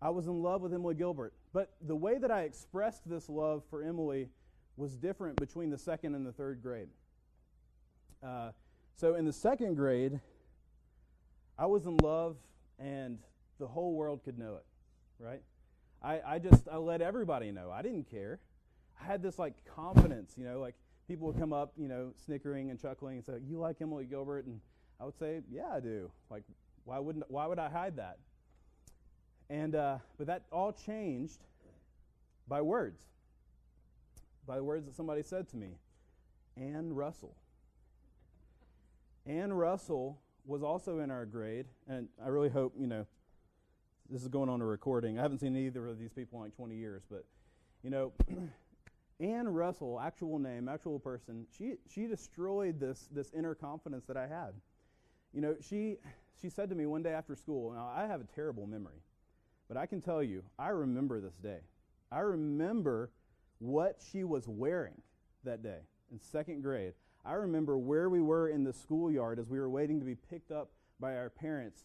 I 0.00 0.10
was 0.10 0.26
in 0.26 0.42
love 0.42 0.62
with 0.62 0.72
Emily 0.72 0.94
Gilbert. 0.94 1.34
But 1.52 1.72
the 1.82 1.96
way 1.96 2.18
that 2.18 2.30
I 2.30 2.42
expressed 2.42 3.08
this 3.08 3.28
love 3.28 3.62
for 3.68 3.82
Emily 3.82 4.28
was 4.76 4.96
different 4.96 5.36
between 5.36 5.70
the 5.70 5.78
second 5.78 6.14
and 6.14 6.26
the 6.26 6.32
third 6.32 6.62
grade. 6.62 6.88
Uh, 8.22 8.52
so 8.96 9.14
in 9.14 9.24
the 9.26 9.32
second 9.32 9.74
grade, 9.74 10.20
I 11.62 11.66
was 11.66 11.86
in 11.86 11.96
love, 11.98 12.34
and 12.80 13.20
the 13.60 13.68
whole 13.68 13.94
world 13.94 14.24
could 14.24 14.36
know 14.36 14.56
it, 14.56 14.64
right? 15.20 15.42
I, 16.02 16.20
I 16.26 16.38
just 16.40 16.66
I 16.66 16.76
let 16.78 17.00
everybody 17.00 17.52
know. 17.52 17.70
I 17.70 17.82
didn't 17.82 18.10
care. 18.10 18.40
I 19.00 19.04
had 19.04 19.22
this 19.22 19.38
like 19.38 19.54
confidence, 19.64 20.34
you 20.36 20.44
know, 20.44 20.58
like 20.58 20.74
people 21.06 21.28
would 21.28 21.38
come 21.38 21.52
up, 21.52 21.72
you 21.76 21.86
know, 21.86 22.14
snickering 22.24 22.70
and 22.70 22.82
chuckling 22.82 23.18
and 23.18 23.24
say, 23.24 23.34
"You 23.48 23.60
like 23.60 23.76
Emily 23.80 24.06
Gilbert?" 24.06 24.44
And 24.46 24.60
I 25.00 25.04
would 25.04 25.16
say, 25.16 25.42
"Yeah, 25.48 25.68
I 25.72 25.78
do." 25.78 26.10
Like, 26.30 26.42
why 26.82 26.98
wouldn't 26.98 27.30
why 27.30 27.46
would 27.46 27.60
I 27.60 27.68
hide 27.68 27.94
that? 27.94 28.18
And 29.48 29.76
uh, 29.76 29.98
but 30.18 30.26
that 30.26 30.42
all 30.50 30.72
changed 30.72 31.44
by 32.48 32.60
words, 32.60 33.04
by 34.48 34.56
the 34.56 34.64
words 34.64 34.84
that 34.86 34.96
somebody 34.96 35.22
said 35.22 35.48
to 35.50 35.56
me. 35.56 35.76
Anne 36.56 36.92
Russell. 36.92 37.36
Anne 39.24 39.52
Russell 39.52 40.18
was 40.44 40.62
also 40.62 40.98
in 40.98 41.10
our 41.10 41.24
grade, 41.24 41.66
and 41.88 42.08
I 42.24 42.28
really 42.28 42.48
hope 42.48 42.74
you 42.78 42.86
know 42.86 43.06
this 44.10 44.22
is 44.22 44.28
going 44.28 44.48
on 44.48 44.60
a 44.60 44.66
recording. 44.66 45.18
I 45.18 45.22
haven't 45.22 45.38
seen 45.38 45.56
either 45.56 45.86
of 45.86 45.98
these 45.98 46.12
people 46.12 46.38
in 46.38 46.44
like 46.44 46.56
20 46.56 46.76
years, 46.76 47.02
but 47.10 47.24
you 47.82 47.90
know, 47.90 48.12
Anne 49.20 49.48
Russell, 49.48 50.00
actual 50.00 50.38
name, 50.38 50.68
actual 50.68 50.98
person, 50.98 51.46
she 51.56 51.74
she 51.88 52.06
destroyed 52.06 52.80
this 52.80 53.08
this 53.12 53.32
inner 53.36 53.54
confidence 53.54 54.04
that 54.06 54.16
I 54.16 54.26
had. 54.26 54.52
You 55.32 55.40
know, 55.40 55.56
she 55.60 55.96
she 56.40 56.48
said 56.48 56.68
to 56.70 56.74
me 56.74 56.86
one 56.86 57.02
day 57.02 57.12
after 57.12 57.36
school. 57.36 57.72
Now 57.72 57.90
I 57.94 58.06
have 58.06 58.20
a 58.20 58.26
terrible 58.34 58.66
memory, 58.66 59.02
but 59.68 59.76
I 59.76 59.86
can 59.86 60.00
tell 60.00 60.22
you, 60.22 60.42
I 60.58 60.68
remember 60.68 61.20
this 61.20 61.36
day. 61.36 61.60
I 62.10 62.20
remember 62.20 63.10
what 63.58 64.02
she 64.10 64.24
was 64.24 64.46
wearing 64.46 65.00
that 65.44 65.62
day 65.62 65.78
in 66.10 66.20
second 66.20 66.62
grade. 66.62 66.92
I 67.24 67.34
remember 67.34 67.78
where 67.78 68.08
we 68.08 68.20
were 68.20 68.48
in 68.48 68.64
the 68.64 68.72
schoolyard 68.72 69.38
as 69.38 69.48
we 69.48 69.60
were 69.60 69.70
waiting 69.70 70.00
to 70.00 70.06
be 70.06 70.14
picked 70.14 70.50
up 70.50 70.70
by 70.98 71.16
our 71.16 71.30
parents 71.30 71.84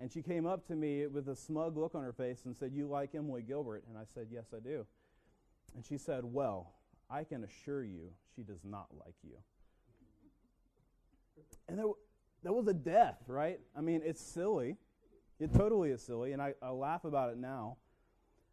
and 0.00 0.12
she 0.12 0.22
came 0.22 0.46
up 0.46 0.66
to 0.68 0.76
me 0.76 1.06
with 1.06 1.28
a 1.28 1.34
smug 1.34 1.76
look 1.76 1.94
on 1.94 2.02
her 2.02 2.12
face 2.12 2.44
and 2.44 2.56
said, 2.56 2.72
You 2.72 2.86
like 2.86 3.14
Emily 3.14 3.42
Gilbert? 3.42 3.84
And 3.88 3.98
I 3.98 4.04
said, 4.14 4.28
Yes, 4.30 4.46
I 4.54 4.60
do. 4.60 4.86
And 5.74 5.84
she 5.84 5.98
said, 5.98 6.24
Well, 6.24 6.72
I 7.10 7.24
can 7.24 7.42
assure 7.42 7.82
you 7.82 8.10
she 8.36 8.42
does 8.42 8.60
not 8.64 8.86
like 9.04 9.14
you. 9.24 9.36
And 11.68 11.78
there, 11.78 11.86
that 12.44 12.52
was 12.52 12.68
a 12.68 12.74
death, 12.74 13.16
right? 13.26 13.58
I 13.76 13.80
mean, 13.80 14.02
it's 14.04 14.20
silly. 14.20 14.76
It 15.40 15.52
totally 15.52 15.90
is 15.90 16.02
silly, 16.02 16.32
and 16.32 16.42
I, 16.42 16.54
I 16.62 16.70
laugh 16.70 17.04
about 17.04 17.30
it 17.30 17.38
now. 17.38 17.76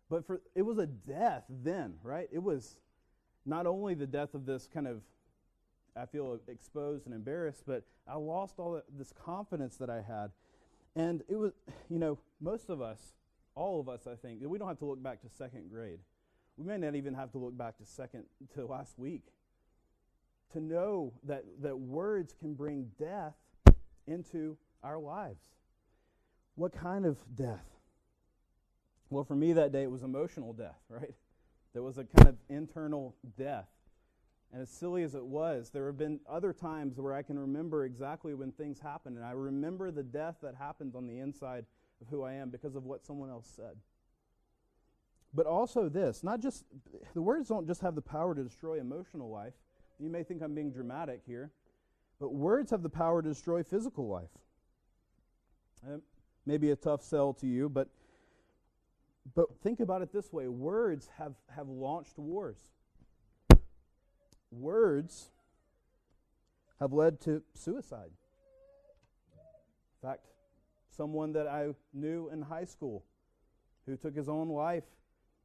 But 0.10 0.26
for 0.26 0.42
it 0.56 0.62
was 0.64 0.78
a 0.78 0.86
death 0.86 1.44
then, 1.50 1.96
right? 2.04 2.28
It 2.32 2.42
was 2.42 2.78
not 3.46 3.68
only 3.68 3.94
the 3.94 4.08
death 4.08 4.34
of 4.34 4.46
this 4.46 4.68
kind 4.72 4.88
of 4.88 5.02
I 5.96 6.06
feel 6.06 6.40
exposed 6.48 7.06
and 7.06 7.16
embarrassed, 7.16 7.64
but 7.66 7.84
I 8.08 8.16
lost 8.16 8.56
all 8.58 8.82
this 8.98 9.14
confidence 9.14 9.78
that 9.78 9.90
I 9.90 10.02
had. 10.02 10.32
And 10.96 11.24
it 11.28 11.36
was, 11.36 11.54
you 11.90 12.00
know, 12.00 12.18
most 12.42 12.70
of 12.70 12.82
us, 12.82 13.00
all 13.56 13.80
of 13.80 13.90
us, 13.90 14.08
I 14.08 14.16
think, 14.16 14.42
we 14.44 14.58
don't 14.58 14.68
have 14.68 14.80
to 14.80 14.86
look 14.86 15.02
back 15.02 15.22
to 15.22 15.30
second 15.30 15.70
grade. 15.70 16.00
We 16.58 16.66
may 16.66 16.78
not 16.78 16.96
even 16.96 17.14
have 17.14 17.32
to 17.32 17.38
look 17.38 17.58
back 17.58 17.78
to 17.78 17.86
second 17.86 18.24
to 18.56 18.66
last 18.66 18.98
week 18.98 19.24
to 20.54 20.60
know 20.60 21.14
that, 21.24 21.44
that 21.62 21.78
words 21.78 22.34
can 22.40 22.54
bring 22.54 22.92
death 22.98 23.36
into 24.08 24.58
our 24.84 24.98
lives. 24.98 25.44
What 26.56 26.72
kind 26.72 27.06
of 27.06 27.18
death? 27.36 27.66
Well, 29.10 29.24
for 29.24 29.36
me 29.36 29.54
that 29.54 29.72
day, 29.72 29.84
it 29.84 29.92
was 29.92 30.04
emotional 30.04 30.54
death, 30.54 30.80
right? 30.90 31.14
There 31.74 31.84
was 31.84 31.98
a 31.98 32.06
kind 32.06 32.30
of 32.30 32.36
internal 32.50 33.16
death. 33.38 33.68
And 34.56 34.62
as 34.62 34.70
silly 34.70 35.04
as 35.04 35.16
it 35.16 35.26
was, 35.26 35.70
there 35.70 35.86
have 35.88 35.98
been 35.98 36.22
other 36.30 36.54
times 36.54 36.98
where 36.98 37.14
I 37.14 37.24
can 37.24 37.38
remember 37.38 37.84
exactly 37.84 38.34
when 38.34 38.54
things 38.54 38.80
happened, 38.80 39.18
and 39.18 39.26
I 39.26 39.32
remember 39.32 39.92
the 39.92 40.02
death 40.02 40.38
that 40.44 40.56
happened 40.56 40.94
on 40.96 41.08
the 41.08 41.20
inside 41.20 41.66
of 42.00 42.08
who 42.08 42.24
I 42.24 42.36
am 42.36 42.52
because 42.52 42.74
of 42.78 42.86
what 42.86 43.04
someone 43.06 43.30
else 43.30 43.52
said. 43.54 43.76
But 45.34 45.46
also, 45.46 45.90
this 45.90 46.24
not 46.24 46.40
just, 46.40 46.64
the 47.14 47.22
words 47.22 47.50
don't 47.50 47.68
just 47.68 47.82
have 47.82 47.96
the 47.96 48.02
power 48.02 48.34
to 48.34 48.44
destroy 48.46 48.80
emotional 48.80 49.30
life. 49.30 49.56
You 50.00 50.10
may 50.10 50.24
think 50.24 50.42
I'm 50.42 50.56
being 50.56 50.72
dramatic 50.72 51.24
here, 51.28 51.52
but 52.18 52.34
words 52.34 52.72
have 52.72 52.82
the 52.82 52.88
power 52.88 53.22
to 53.22 53.28
destroy 53.28 53.62
physical 53.62 54.08
life. 54.08 54.32
Uh, 55.86 55.98
maybe 56.46 56.72
a 56.72 56.78
tough 56.78 57.04
sell 57.04 57.34
to 57.34 57.46
you, 57.46 57.68
but, 57.68 57.90
but 59.36 59.48
think 59.62 59.82
about 59.82 60.02
it 60.02 60.14
this 60.14 60.32
way 60.32 60.48
words 60.48 61.10
have, 61.18 61.34
have 61.54 61.68
launched 61.68 62.18
wars 62.18 62.70
words 64.56 65.30
have 66.80 66.94
led 66.94 67.20
to 67.22 67.42
suicide. 67.54 68.12
In 70.02 70.10
fact, 70.10 70.28
someone 70.90 71.34
that 71.34 71.48
I 71.48 71.70
knew 71.94 72.30
in 72.32 72.42
high 72.42 72.66
school 72.66 73.04
who 73.86 73.96
took 73.96 74.16
his 74.16 74.30
own 74.30 74.50
life 74.50 74.84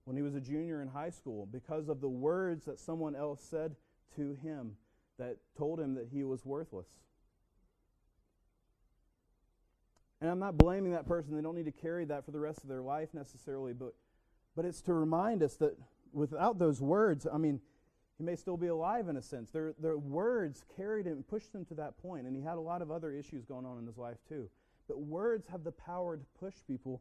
when 0.04 0.16
he 0.16 0.22
was 0.22 0.34
a 0.34 0.40
junior 0.40 0.82
in 0.82 0.88
high 0.88 1.10
school 1.10 1.46
because 1.46 1.88
of 1.88 2.00
the 2.00 2.08
words 2.08 2.64
that 2.64 2.78
someone 2.78 3.14
else 3.14 3.42
said 3.42 3.76
to 4.16 4.36
him 4.42 4.76
that 5.18 5.36
told 5.56 5.78
him 5.78 5.94
that 5.94 6.08
he 6.12 6.24
was 6.24 6.44
worthless. 6.44 6.88
And 10.20 10.30
I'm 10.30 10.38
not 10.38 10.58
blaming 10.58 10.92
that 10.92 11.06
person. 11.06 11.34
They 11.34 11.42
don't 11.42 11.54
need 11.54 11.64
to 11.64 11.72
carry 11.72 12.04
that 12.06 12.24
for 12.24 12.30
the 12.30 12.40
rest 12.40 12.62
of 12.62 12.68
their 12.68 12.82
life 12.82 13.08
necessarily, 13.14 13.72
but 13.72 13.94
but 14.56 14.64
it's 14.64 14.82
to 14.82 14.94
remind 14.94 15.42
us 15.42 15.54
that 15.56 15.76
without 16.12 16.58
those 16.58 16.80
words, 16.80 17.26
I 17.32 17.38
mean, 17.38 17.60
he 18.20 18.26
may 18.26 18.36
still 18.36 18.58
be 18.58 18.66
alive 18.66 19.08
in 19.08 19.16
a 19.16 19.22
sense. 19.22 19.50
Their, 19.50 19.72
their 19.80 19.96
words 19.96 20.62
carried 20.76 21.06
him, 21.06 21.14
and 21.14 21.26
pushed 21.26 21.54
him 21.54 21.64
to 21.64 21.74
that 21.76 21.96
point. 22.02 22.26
and 22.26 22.36
he 22.36 22.42
had 22.42 22.58
a 22.58 22.60
lot 22.60 22.82
of 22.82 22.90
other 22.90 23.10
issues 23.10 23.46
going 23.46 23.64
on 23.64 23.78
in 23.78 23.86
his 23.86 23.96
life 23.96 24.18
too. 24.28 24.50
But 24.88 25.00
words 25.00 25.46
have 25.46 25.64
the 25.64 25.72
power 25.72 26.18
to 26.18 26.24
push 26.38 26.56
people 26.66 27.00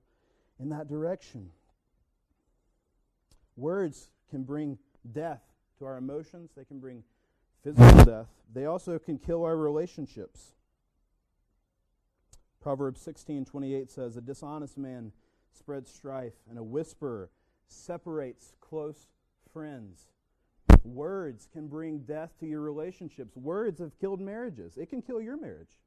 in 0.62 0.70
that 0.70 0.88
direction. 0.88 1.50
Words 3.58 4.12
can 4.30 4.44
bring 4.44 4.78
death 5.12 5.42
to 5.80 5.86
our 5.86 5.98
emotions, 5.98 6.52
they 6.56 6.64
can 6.64 6.80
bring 6.80 7.04
physical 7.66 8.06
death. 8.06 8.28
They 8.54 8.66
also 8.66 8.98
can 8.98 9.18
kill 9.18 9.44
our 9.44 9.58
relationships. 9.58 10.54
Proverbs 12.62 13.02
16:28 13.02 13.90
says, 13.90 14.16
"A 14.16 14.22
dishonest 14.22 14.78
man 14.78 15.12
spreads 15.52 15.92
strife, 15.92 16.42
and 16.48 16.58
a 16.58 16.64
whisperer 16.64 17.30
separates 17.68 18.54
close 18.62 19.10
friends." 19.52 20.08
Words 20.84 21.48
can 21.52 21.68
bring 21.68 22.00
death 22.00 22.32
to 22.40 22.46
your 22.46 22.62
relationships. 22.62 23.36
Words 23.36 23.80
have 23.80 23.98
killed 24.00 24.22
marriages. 24.22 24.78
It 24.78 24.90
can 24.90 25.02
kill 25.02 25.22
your 25.22 25.38
marriage. 25.38 25.80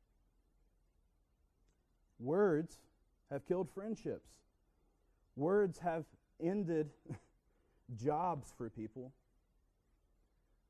Words 2.18 2.78
have 3.30 3.46
killed 3.46 3.68
friendships. 3.74 4.30
Words 5.36 5.78
have 5.78 6.04
ended 6.40 6.90
jobs 7.96 8.52
for 8.56 8.68
people. 8.68 9.12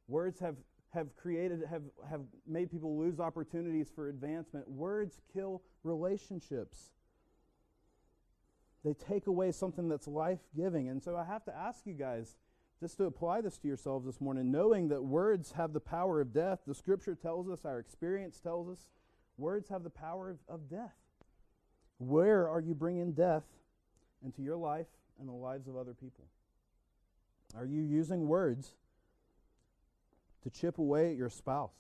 Words 0.09 0.41
have, 0.41 0.57
have 0.95 1.15
created, 1.17 1.63
have, 1.69 1.83
have 2.09 2.21
made 2.47 2.71
people 2.71 2.99
lose 2.99 3.21
opportunities 3.21 3.91
for 3.95 4.09
advancement. 4.09 4.69
Words 4.69 5.21
kill 5.33 5.63
relationships. 5.83 6.91
They 8.85 8.95
take 8.95 9.27
away 9.27 9.53
something 9.53 9.89
that's 9.89 10.09
life 10.09 10.41
giving. 10.57 10.89
And 10.89 11.03
so 11.03 11.17
I 11.17 11.25
have 11.25 11.45
to 11.45 11.57
ask 11.57 11.87
you 11.87 11.95
guys 11.95 12.37
just 12.83 12.97
to 12.97 13.05
apply 13.05 13.41
this 13.41 13.57
to 13.59 13.69
yourselves 13.69 14.05
this 14.05 14.21
morning, 14.21 14.51
knowing 14.51 14.89
that 14.89 15.05
words 15.05 15.53
have 15.53 15.73
the 15.73 15.79
power 15.79 16.21
of 16.21 16.33
death. 16.33 16.59
The 16.67 16.75
scripture 16.75 17.15
tells 17.15 17.49
us, 17.49 17.65
our 17.65 17.79
experience 17.79 18.41
tells 18.41 18.69
us, 18.69 18.91
words 19.39 19.69
have 19.69 19.85
the 19.85 19.91
power 19.91 20.31
of, 20.31 20.39
of 20.49 20.69
death. 20.69 20.97
Where 21.99 22.49
are 22.49 22.61
you 22.61 22.75
bringing 22.75 23.13
death 23.13 23.45
into 24.25 24.43
your 24.43 24.57
life 24.57 24.89
and 25.21 25.29
the 25.29 25.33
lives 25.33 25.69
of 25.69 25.77
other 25.77 25.95
people? 25.95 26.25
Are 27.57 27.65
you 27.65 27.83
using 27.83 28.27
words 28.27 28.75
to 30.43 30.51
chip 30.51 30.79
away 30.79 31.13
at 31.13 31.17
your 31.17 31.31
spouse? 31.31 31.77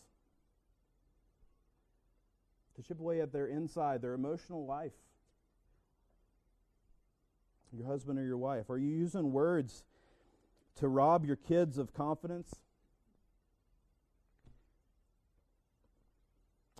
To 2.77 2.83
chip 2.83 3.01
away 3.01 3.21
at 3.21 3.33
their 3.33 3.49
inside, 3.49 4.03
their 4.03 4.15
emotional 4.15 4.67
life? 4.67 4.93
Your 7.77 7.89
husband 7.89 8.21
or 8.21 8.25
your 8.25 8.39
wife? 8.39 8.71
Are 8.71 8.79
you 8.79 8.89
using 8.89 9.33
words 9.33 9.83
to 10.77 10.89
rob 10.89 11.25
your 11.25 11.37
kids 11.37 11.79
of 11.79 11.93
confidence? 11.93 12.55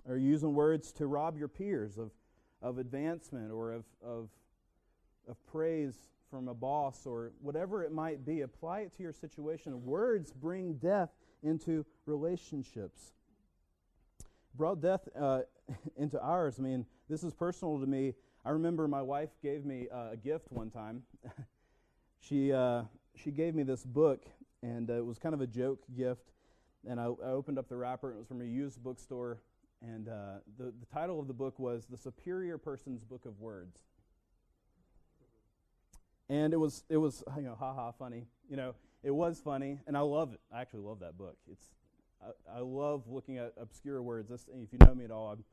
Are 0.09 0.17
you 0.17 0.31
using 0.31 0.55
words 0.55 0.93
to 0.93 1.07
rob 1.07 1.39
your 1.39 1.49
peers 1.49 1.97
of, 1.97 2.11
of 2.61 2.79
advancement 2.79 3.53
or 3.53 3.73
of, 3.73 3.85
of, 4.05 4.29
of 5.29 5.37
praise 5.47 5.95
from 6.29 6.49
a 6.49 6.55
boss 6.55 7.07
or 7.07 7.33
whatever 7.41 7.85
it 7.85 7.93
might 7.93 8.25
be? 8.25 8.41
Apply 8.41 8.81
it 8.81 8.97
to 8.97 9.03
your 9.03 9.13
situation. 9.13 9.85
Words 9.85 10.33
bring 10.33 10.75
death 10.75 11.11
into 11.45 11.85
relationships. 12.07 13.13
Brought 14.57 14.81
death 14.81 15.09
uh, 15.19 15.43
into 15.97 16.21
ours. 16.21 16.57
I 16.59 16.63
mean, 16.63 16.85
this 17.09 17.23
is 17.23 17.33
personal 17.33 17.79
to 17.79 17.87
me. 17.87 18.15
I 18.45 18.51
remember 18.51 18.89
my 18.89 19.03
wife 19.03 19.31
gave 19.41 19.65
me 19.65 19.87
uh, 19.93 20.11
a 20.13 20.17
gift 20.17 20.51
one 20.51 20.71
time. 20.71 21.03
she 22.21 22.53
uh, 22.53 22.83
she 23.17 23.31
gave 23.31 23.55
me 23.55 23.63
this 23.63 23.85
book, 23.85 24.25
and 24.63 24.91
uh, 24.91 24.95
it 24.95 25.07
was 25.07 25.19
kind 25.19 25.35
of 25.35 25.41
a 25.41 25.47
joke 25.47 25.81
gift. 25.97 26.33
And 26.89 27.01
I, 27.01 27.05
I, 27.05 27.31
opened 27.31 27.59
up 27.59 27.69
the 27.69 27.77
wrapper, 27.77 28.09
and 28.09 28.17
it 28.17 28.19
was 28.19 28.29
from 28.29 28.41
a 28.41 28.45
used 28.45 28.83
bookstore. 28.83 29.39
And 29.83 30.09
uh, 30.09 30.39
the, 30.59 30.65
the 30.65 30.87
title 30.93 31.21
of 31.21 31.29
the 31.29 31.33
book 31.33 31.59
was 31.59 31.87
The 31.87 31.97
Superior 31.97 32.59
Person's 32.59 33.05
Book 33.05 33.25
of 33.25 33.41
Words. 33.41 33.79
And 36.29 36.53
it 36.53 36.57
was, 36.57 36.85
it 36.89 36.97
was 36.97 37.23
you 37.37 37.43
know, 37.43 37.57
ha 37.59 37.75
ha 37.75 37.93
funny. 37.93 38.27
You 38.49 38.57
know, 38.57 38.75
it 39.03 39.11
was 39.11 39.41
funny, 39.41 39.79
and 39.87 39.97
I 39.97 40.01
love 40.01 40.33
it. 40.33 40.41
I 40.53 40.61
actually 40.61 40.81
love 40.81 41.01
that 41.01 41.19
book. 41.19 41.37
It's, 41.51 41.67
I, 42.23 42.59
I 42.59 42.61
love 42.61 43.05
looking 43.09 43.39
at 43.39 43.53
obscure 43.61 44.03
words. 44.03 44.31
If 44.31 44.73
you 44.73 44.79
know 44.79 44.95
me 44.95 45.05
at 45.05 45.11
all, 45.11 45.33
I'm, 45.33 45.45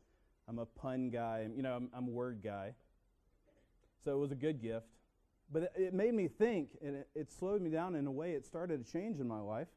I'm 0.47 0.59
a 0.59 0.65
pun 0.65 1.09
guy. 1.09 1.47
You 1.55 1.61
know, 1.61 1.75
I'm, 1.75 1.89
I'm 1.93 2.07
a 2.07 2.11
word 2.11 2.41
guy. 2.43 2.73
So 4.03 4.15
it 4.15 4.19
was 4.19 4.31
a 4.31 4.35
good 4.35 4.61
gift. 4.61 4.87
But 5.51 5.71
it, 5.75 5.93
made 5.93 6.13
me 6.13 6.27
think, 6.27 6.69
and 6.83 6.95
it, 6.95 7.07
it 7.15 7.31
slowed 7.31 7.61
me 7.61 7.69
down 7.69 7.95
in 7.95 8.05
a 8.05 8.11
way. 8.11 8.33
It 8.33 8.45
started 8.45 8.81
a 8.81 8.83
change 8.83 9.19
in 9.19 9.27
my 9.27 9.39
life 9.39 9.67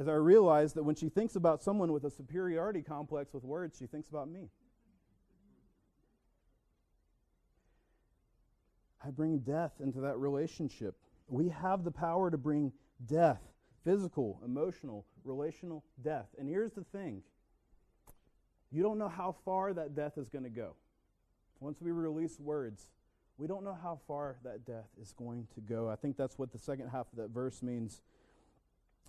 as 0.00 0.08
I 0.08 0.14
realized 0.14 0.76
that 0.76 0.82
when 0.82 0.94
she 0.94 1.10
thinks 1.10 1.36
about 1.36 1.62
someone 1.62 1.92
with 1.92 2.04
a 2.04 2.10
superiority 2.10 2.80
complex 2.80 3.34
with 3.34 3.44
words, 3.44 3.76
she 3.78 3.86
thinks 3.86 4.08
about 4.08 4.30
me. 4.30 4.48
I 9.04 9.10
bring 9.10 9.38
death 9.40 9.72
into 9.80 10.00
that 10.00 10.16
relationship. 10.18 10.94
We 11.28 11.48
have 11.48 11.84
the 11.84 11.90
power 11.90 12.30
to 12.30 12.38
bring 12.38 12.72
death 13.06 13.40
physical, 13.84 14.40
emotional, 14.44 15.06
relational 15.24 15.84
death. 16.02 16.26
And 16.38 16.48
here's 16.48 16.72
the 16.72 16.84
thing 16.84 17.22
you 18.72 18.82
don't 18.82 18.98
know 18.98 19.08
how 19.08 19.34
far 19.44 19.72
that 19.74 19.94
death 19.94 20.16
is 20.16 20.28
going 20.28 20.44
to 20.44 20.50
go. 20.50 20.76
Once 21.60 21.80
we 21.80 21.90
release 21.90 22.38
words, 22.38 22.86
we 23.40 23.46
don't 23.46 23.64
know 23.64 23.76
how 23.82 23.98
far 24.06 24.36
that 24.44 24.66
death 24.66 24.90
is 25.00 25.14
going 25.16 25.46
to 25.54 25.62
go. 25.62 25.88
I 25.88 25.96
think 25.96 26.18
that's 26.18 26.38
what 26.38 26.52
the 26.52 26.58
second 26.58 26.88
half 26.88 27.06
of 27.10 27.16
that 27.16 27.30
verse 27.30 27.62
means. 27.62 28.02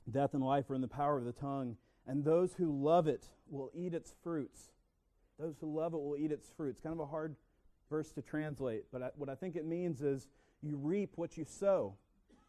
Death 0.09 0.33
and 0.33 0.41
life 0.41 0.69
are 0.69 0.75
in 0.75 0.81
the 0.81 0.87
power 0.87 1.17
of 1.17 1.25
the 1.25 1.33
tongue, 1.33 1.75
and 2.07 2.23
those 2.23 2.53
who 2.53 2.71
love 2.71 3.09
it 3.09 3.27
will 3.49 3.69
eat 3.75 3.93
its 3.93 4.13
fruits. 4.23 4.71
Those 5.37 5.55
who 5.59 5.75
love 5.75 5.93
it 5.93 5.97
will 5.97 6.15
eat 6.15 6.31
its 6.31 6.47
fruits. 6.55 6.79
Kind 6.79 6.93
of 6.93 7.01
a 7.01 7.05
hard 7.05 7.35
verse 7.89 8.13
to 8.13 8.21
translate, 8.21 8.85
but 8.89 9.03
I, 9.03 9.09
what 9.17 9.27
I 9.27 9.35
think 9.35 9.57
it 9.57 9.65
means 9.65 10.01
is 10.01 10.29
you 10.61 10.77
reap 10.77 11.11
what 11.15 11.35
you 11.35 11.43
sow 11.43 11.95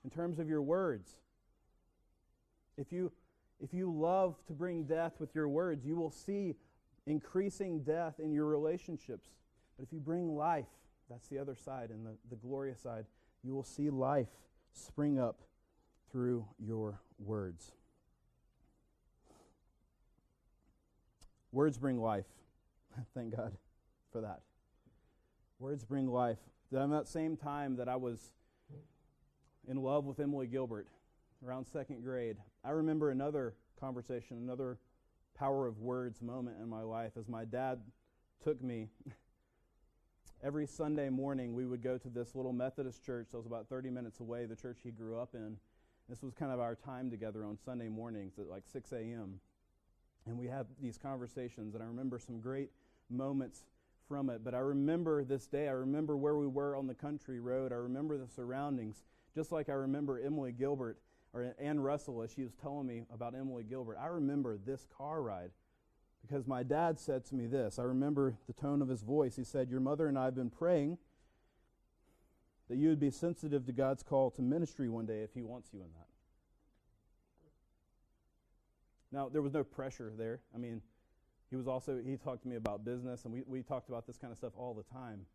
in 0.05 0.11
terms 0.11 0.39
of 0.39 0.49
your 0.49 0.63
words. 0.63 1.17
If 2.79 2.93
you 2.93 3.11
if 3.61 3.75
you 3.75 3.93
love 3.93 4.37
to 4.47 4.53
bring 4.53 4.85
death 4.85 5.15
with 5.19 5.35
your 5.35 5.49
words, 5.49 5.85
you 5.85 5.97
will 5.97 6.11
see 6.11 6.55
increasing 7.07 7.81
death 7.83 8.21
in 8.21 8.33
your 8.33 8.47
relationships. 8.47 9.31
But 9.77 9.85
if 9.85 9.93
you 9.93 10.01
bring 10.01 10.37
life, 10.37 10.67
that's 11.13 11.29
the 11.29 11.39
other 11.39 11.55
side, 11.55 11.91
and 11.91 12.07
the, 12.07 12.17
the 12.31 12.37
glorious 12.37 12.81
side. 12.81 13.05
You 13.43 13.55
will 13.55 13.65
see 13.65 13.91
life 13.91 14.29
spring 14.73 15.19
up 15.19 15.41
through 16.11 16.47
your 16.59 17.01
words. 17.19 17.73
Words 21.51 21.77
bring 21.77 22.01
life. 22.01 22.25
Thank 23.15 23.37
God 23.37 23.53
for 24.11 24.23
that. 24.23 24.41
Words 25.59 25.85
bring 25.85 26.09
life. 26.09 26.39
At 26.75 26.89
that 26.91 27.07
same 27.07 27.37
time 27.37 27.77
that 27.77 27.89
I 27.89 27.97
was 27.97 28.33
in 29.69 29.77
love 29.77 30.07
with 30.07 30.19
Emily 30.19 30.47
Gilbert, 30.47 30.87
around 31.47 31.67
second 31.67 32.03
grade, 32.03 32.37
I 32.65 32.71
remember 32.71 33.11
another 33.11 33.55
conversation, 33.79 34.39
another 34.39 34.79
power 35.37 35.67
of 35.67 35.79
words 35.79 36.23
moment 36.23 36.57
in 36.63 36.69
my 36.69 36.81
life 36.81 37.13
as 37.19 37.29
my 37.29 37.45
dad 37.45 37.81
took 38.43 38.63
me 38.63 38.89
every 40.43 40.67
Sunday 40.67 41.09
morning, 41.09 41.55
we 41.55 41.67
would 41.67 41.83
go 41.83 41.97
to 41.97 42.09
this 42.09 42.35
little 42.35 42.53
Methodist 42.53 43.05
church 43.05 43.29
that 43.31 43.37
was 43.37 43.47
about 43.47 43.69
30 43.69 43.91
minutes 43.91 44.19
away, 44.19 44.45
the 44.45 44.57
church 44.57 44.79
he 44.83 44.91
grew 44.91 45.19
up 45.19 45.35
in. 45.35 45.57
This 46.09 46.23
was 46.23 46.35
kind 46.35 46.51
of 46.51 46.59
our 46.59 46.75
time 46.75 47.11
together 47.11 47.45
on 47.45 47.57
Sunday 47.65 47.89
mornings 47.89 48.39
at 48.39 48.49
like 48.49 48.65
6 48.73 48.93
a.m. 48.93 49.41
And 50.27 50.37
we 50.37 50.47
had 50.47 50.67
these 50.81 50.99
conversations, 50.99 51.75
and 51.75 51.83
I 51.83 51.87
remember 51.87 52.19
some 52.19 52.41
great 52.41 52.71
moments 53.09 53.65
from 54.09 54.31
it. 54.31 54.43
But 54.43 54.55
I 54.55 54.59
remember 54.59 55.23
this 55.23 55.47
day, 55.47 55.69
I 55.69 55.73
remember 55.73 56.17
where 56.17 56.37
we 56.37 56.49
were 56.49 56.75
on 56.75 56.89
the 56.89 56.95
country 56.95 57.39
road, 57.39 57.73
I 57.73 57.77
remember 57.77 58.19
the 58.19 58.29
surroundings, 58.29 59.05
just 59.35 59.53
like 59.53 59.69
I 59.69 59.75
remember 59.75 60.21
Emily 60.21 60.53
Gilbert 60.53 60.99
or 61.33 61.55
Ann 61.61 61.79
Russell 61.79 62.21
as 62.23 62.33
she 62.33 62.43
was 62.43 62.53
telling 62.61 62.87
me 62.87 63.05
about 63.15 63.35
Emily 63.35 63.63
Gilbert. 63.63 63.97
I 64.01 64.07
remember 64.07 64.59
this 64.59 64.87
car 64.97 65.23
ride 65.23 65.51
because 66.27 66.47
my 66.47 66.63
dad 66.63 66.99
said 66.99 67.25
to 67.27 67.35
me 67.35 67.47
this. 67.47 67.79
I 67.79 67.83
remember 67.83 68.39
the 68.47 68.53
tone 68.53 68.81
of 68.81 68.89
his 68.89 69.03
voice. 69.03 69.37
He 69.37 69.45
said, 69.45 69.69
Your 69.69 69.81
mother 69.81 70.09
and 70.09 70.19
I 70.19 70.25
have 70.27 70.35
been 70.35 70.51
praying 70.51 70.99
that 72.73 72.79
you 72.79 72.89
would 72.89 73.01
be 73.01 73.11
sensitive 73.11 73.67
to 73.67 73.73
God's 73.73 74.03
call 74.03 74.31
to 74.31 74.41
ministry 74.41 74.89
one 74.89 75.05
day 75.05 75.21
if 75.21 75.35
He 75.35 75.43
wants 75.43 75.71
you 75.75 75.81
in 75.81 75.93
that. 75.93 76.07
Now, 79.13 79.29
there 79.29 79.43
was 79.43 79.53
no 79.53 79.63
pressure 79.63 80.11
there. 80.17 80.41
I 80.55 80.59
mean, 80.59 80.81
he 81.51 81.57
was 81.57 81.69
also, 81.69 82.01
he 82.03 82.17
talked 82.17 82.43
to 82.45 82.49
me 82.49 82.57
about 82.57 82.83
business, 82.83 83.27
and 83.27 83.35
we, 83.35 83.43
we 83.47 83.63
talked 83.63 83.91
about 83.91 84.07
this 84.07 84.17
kind 84.17 84.31
of 84.31 84.39
stuff 84.39 84.55
all 84.57 84.73
the 84.73 84.85
time. 84.85 85.27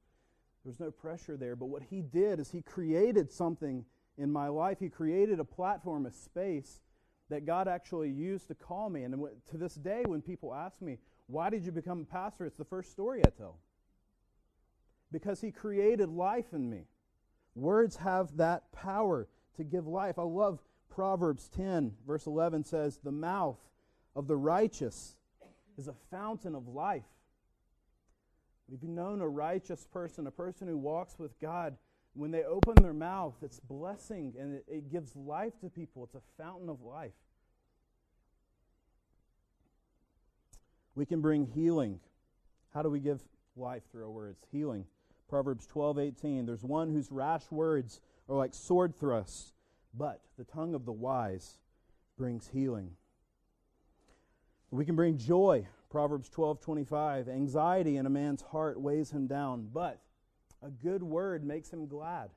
There 0.64 0.72
was 0.72 0.80
no 0.80 0.90
pressure 0.90 1.38
there, 1.38 1.56
but 1.56 1.68
what 1.68 1.84
he 1.84 2.02
did 2.02 2.40
is 2.40 2.50
he 2.50 2.64
created 2.64 3.32
something 3.32 3.86
in 4.18 4.32
my 4.32 4.48
life. 4.48 4.80
He 4.80 4.90
created 4.90 5.40
a 5.40 5.44
platform, 5.44 6.08
a 6.08 6.12
space 6.12 6.80
that 7.30 7.46
God 7.46 7.68
actually 7.68 8.10
used 8.10 8.48
to 8.48 8.56
call 8.56 8.90
me. 8.90 9.04
And 9.04 9.28
to 9.52 9.58
this 9.58 9.76
day, 9.76 10.04
when 10.06 10.22
people 10.22 10.54
ask 10.54 10.82
me, 10.82 10.98
why 11.28 11.50
did 11.50 11.66
you 11.66 11.72
become 11.72 12.02
a 12.02 12.06
pastor? 12.06 12.46
It's 12.46 12.58
the 12.58 12.66
first 12.66 12.92
story 12.92 13.22
I 13.26 13.30
tell. 13.30 13.58
Because 15.12 15.42
He 15.42 15.52
created 15.52 16.10
life 16.10 16.54
in 16.54 16.70
me. 16.70 16.86
Words 17.56 17.98
have 17.98 18.38
that 18.38 18.72
power 18.72 19.28
to 19.58 19.64
give 19.64 19.88
life. 19.88 20.20
I 20.20 20.24
love 20.24 20.60
Proverbs 20.90 21.50
10, 21.50 21.94
verse 22.06 22.28
11 22.28 22.64
says, 22.64 23.00
The 23.04 23.12
mouth 23.12 23.60
of 24.16 24.28
the 24.28 24.38
righteous 24.38 25.16
is 25.78 25.88
a 25.88 25.96
fountain 26.10 26.56
of 26.56 26.68
life. 26.68 27.04
We've 28.68 28.84
known 28.84 29.22
a 29.22 29.28
righteous 29.28 29.88
person, 29.92 30.28
a 30.28 30.32
person 30.32 30.68
who 30.68 30.78
walks 30.78 31.18
with 31.18 31.40
God. 31.40 31.78
When 32.18 32.32
they 32.32 32.44
open 32.44 32.74
their 32.82 32.94
mouth, 32.94 33.36
it's 33.44 33.60
blessing 33.60 34.34
and 34.40 34.56
it, 34.56 34.66
it 34.68 34.92
gives 34.92 35.16
life 35.16 35.54
to 35.62 35.70
people. 35.70 36.04
It's 36.04 36.16
a 36.16 36.42
fountain 36.42 36.68
of 36.68 36.82
life. 36.82 37.12
We 40.96 41.06
can 41.06 41.22
bring 41.22 41.46
healing. 41.46 42.00
How 42.74 42.82
do 42.82 42.90
we 42.90 43.00
give 43.00 43.22
life 43.56 43.84
through 43.92 44.06
our 44.06 44.10
words? 44.10 44.40
Healing. 44.52 44.86
Proverbs 45.30 45.68
12, 45.68 46.00
18. 46.00 46.48
There's 46.48 46.64
one 46.64 46.90
whose 46.90 47.12
rash 47.12 47.44
words 47.52 48.02
are 48.28 48.36
like 48.36 48.56
sword 48.56 48.96
thrusts, 48.96 49.54
but 49.94 50.22
the 50.40 50.44
tongue 50.44 50.74
of 50.74 50.86
the 50.86 50.92
wise 50.92 51.60
brings 52.18 52.48
healing. 52.48 52.90
We 54.72 54.86
can 54.86 54.96
bring 54.96 55.20
joy. 55.20 55.68
Proverbs 55.92 56.30
12, 56.30 56.62
25. 56.62 57.30
Anxiety 57.30 57.98
in 57.98 58.08
a 58.08 58.10
man's 58.10 58.42
heart 58.42 58.82
weighs 58.82 59.12
him 59.12 59.28
down, 59.28 59.70
but 59.72 60.02
a 60.64 60.70
good 60.70 61.04
word 61.04 61.44
makes 61.44 61.72
him 61.72 61.88
glad. 61.88 62.30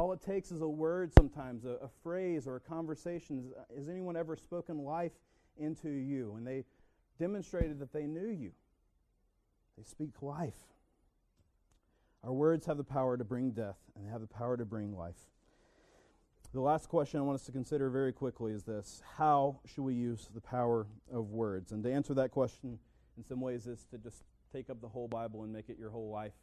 All 0.00 0.12
it 0.12 0.22
takes 0.22 0.50
is 0.50 0.62
a 0.62 0.68
word 0.68 1.12
sometimes, 1.12 1.64
a, 1.64 1.76
a 1.82 1.88
phrase 2.02 2.46
or 2.46 2.56
a 2.56 2.60
conversation. 2.60 3.52
Has 3.76 3.88
anyone 3.88 4.16
ever 4.16 4.36
spoken 4.36 4.78
life 4.78 5.12
into 5.58 5.90
you? 5.90 6.34
And 6.36 6.46
they 6.46 6.64
demonstrated 7.18 7.78
that 7.80 7.92
they 7.92 8.06
knew 8.06 8.28
you. 8.28 8.52
They 9.76 9.84
speak 9.84 10.22
life. 10.22 10.54
Our 12.24 12.32
words 12.32 12.66
have 12.66 12.76
the 12.76 12.84
power 12.84 13.16
to 13.16 13.24
bring 13.24 13.50
death, 13.50 13.78
and 13.96 14.06
they 14.06 14.10
have 14.10 14.20
the 14.20 14.26
power 14.28 14.56
to 14.56 14.64
bring 14.64 14.96
life. 14.96 15.16
The 16.52 16.60
last 16.60 16.88
question 16.88 17.18
I 17.18 17.22
want 17.22 17.36
us 17.36 17.46
to 17.46 17.52
consider 17.52 17.88
very 17.88 18.12
quickly 18.12 18.52
is 18.52 18.62
this 18.62 19.02
How 19.16 19.58
should 19.66 19.82
we 19.82 19.94
use 19.94 20.28
the 20.34 20.40
power 20.40 20.86
of 21.10 21.30
words? 21.30 21.72
And 21.72 21.82
to 21.84 21.92
answer 21.92 22.14
that 22.14 22.30
question, 22.30 22.78
in 23.16 23.24
some 23.24 23.40
ways, 23.40 23.66
is 23.66 23.86
to 23.90 23.98
just 23.98 24.24
take 24.52 24.68
up 24.68 24.80
the 24.80 24.88
whole 24.88 25.08
Bible 25.08 25.44
and 25.44 25.52
make 25.52 25.70
it 25.70 25.78
your 25.78 25.90
whole 25.90 26.10
life. 26.10 26.34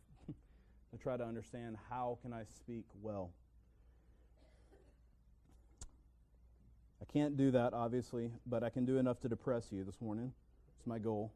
To 0.91 0.97
try 0.97 1.17
to 1.17 1.23
understand 1.23 1.77
how 1.89 2.17
can 2.21 2.33
I 2.33 2.43
speak 2.43 2.85
well. 3.01 3.31
I 7.01 7.05
can't 7.11 7.37
do 7.37 7.51
that, 7.51 7.73
obviously, 7.73 8.31
but 8.45 8.63
I 8.63 8.69
can 8.69 8.85
do 8.85 8.97
enough 8.97 9.19
to 9.21 9.29
depress 9.29 9.71
you 9.71 9.83
this 9.83 10.01
morning. 10.01 10.33
It's 10.77 10.87
my 10.87 10.99
goal. 10.99 11.31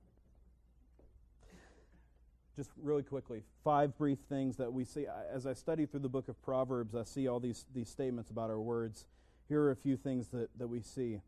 Just 2.56 2.70
really 2.82 3.02
quickly, 3.02 3.42
five 3.64 3.98
brief 3.98 4.20
things 4.30 4.58
that 4.58 4.72
we 4.72 4.86
see. 4.86 5.08
As 5.32 5.48
I 5.48 5.54
study 5.54 5.86
through 5.86 6.02
the 6.02 6.10
book 6.10 6.28
of 6.28 6.40
Proverbs, 6.44 6.94
I 6.94 7.04
see 7.04 7.28
all 7.28 7.40
these, 7.40 7.66
these 7.74 7.90
statements 7.90 8.30
about 8.30 8.50
our 8.50 8.62
words. 8.62 9.08
Here 9.50 9.62
are 9.62 9.72
a 9.72 9.76
few 9.76 9.98
things 9.98 10.28
that, 10.30 10.50
that 10.60 10.68
we 10.68 10.82
see. 10.82 11.20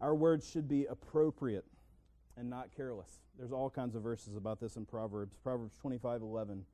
Our 0.00 0.14
words 0.14 0.50
should 0.50 0.68
be 0.68 0.86
appropriate 0.86 1.64
and 2.36 2.50
not 2.50 2.70
careless. 2.76 3.20
There's 3.38 3.52
all 3.52 3.70
kinds 3.70 3.94
of 3.94 4.02
verses 4.02 4.36
about 4.36 4.60
this 4.60 4.76
in 4.76 4.84
Proverbs. 4.84 5.36
Proverbs 5.42 5.76
25 5.80 6.22
11. 6.22 6.64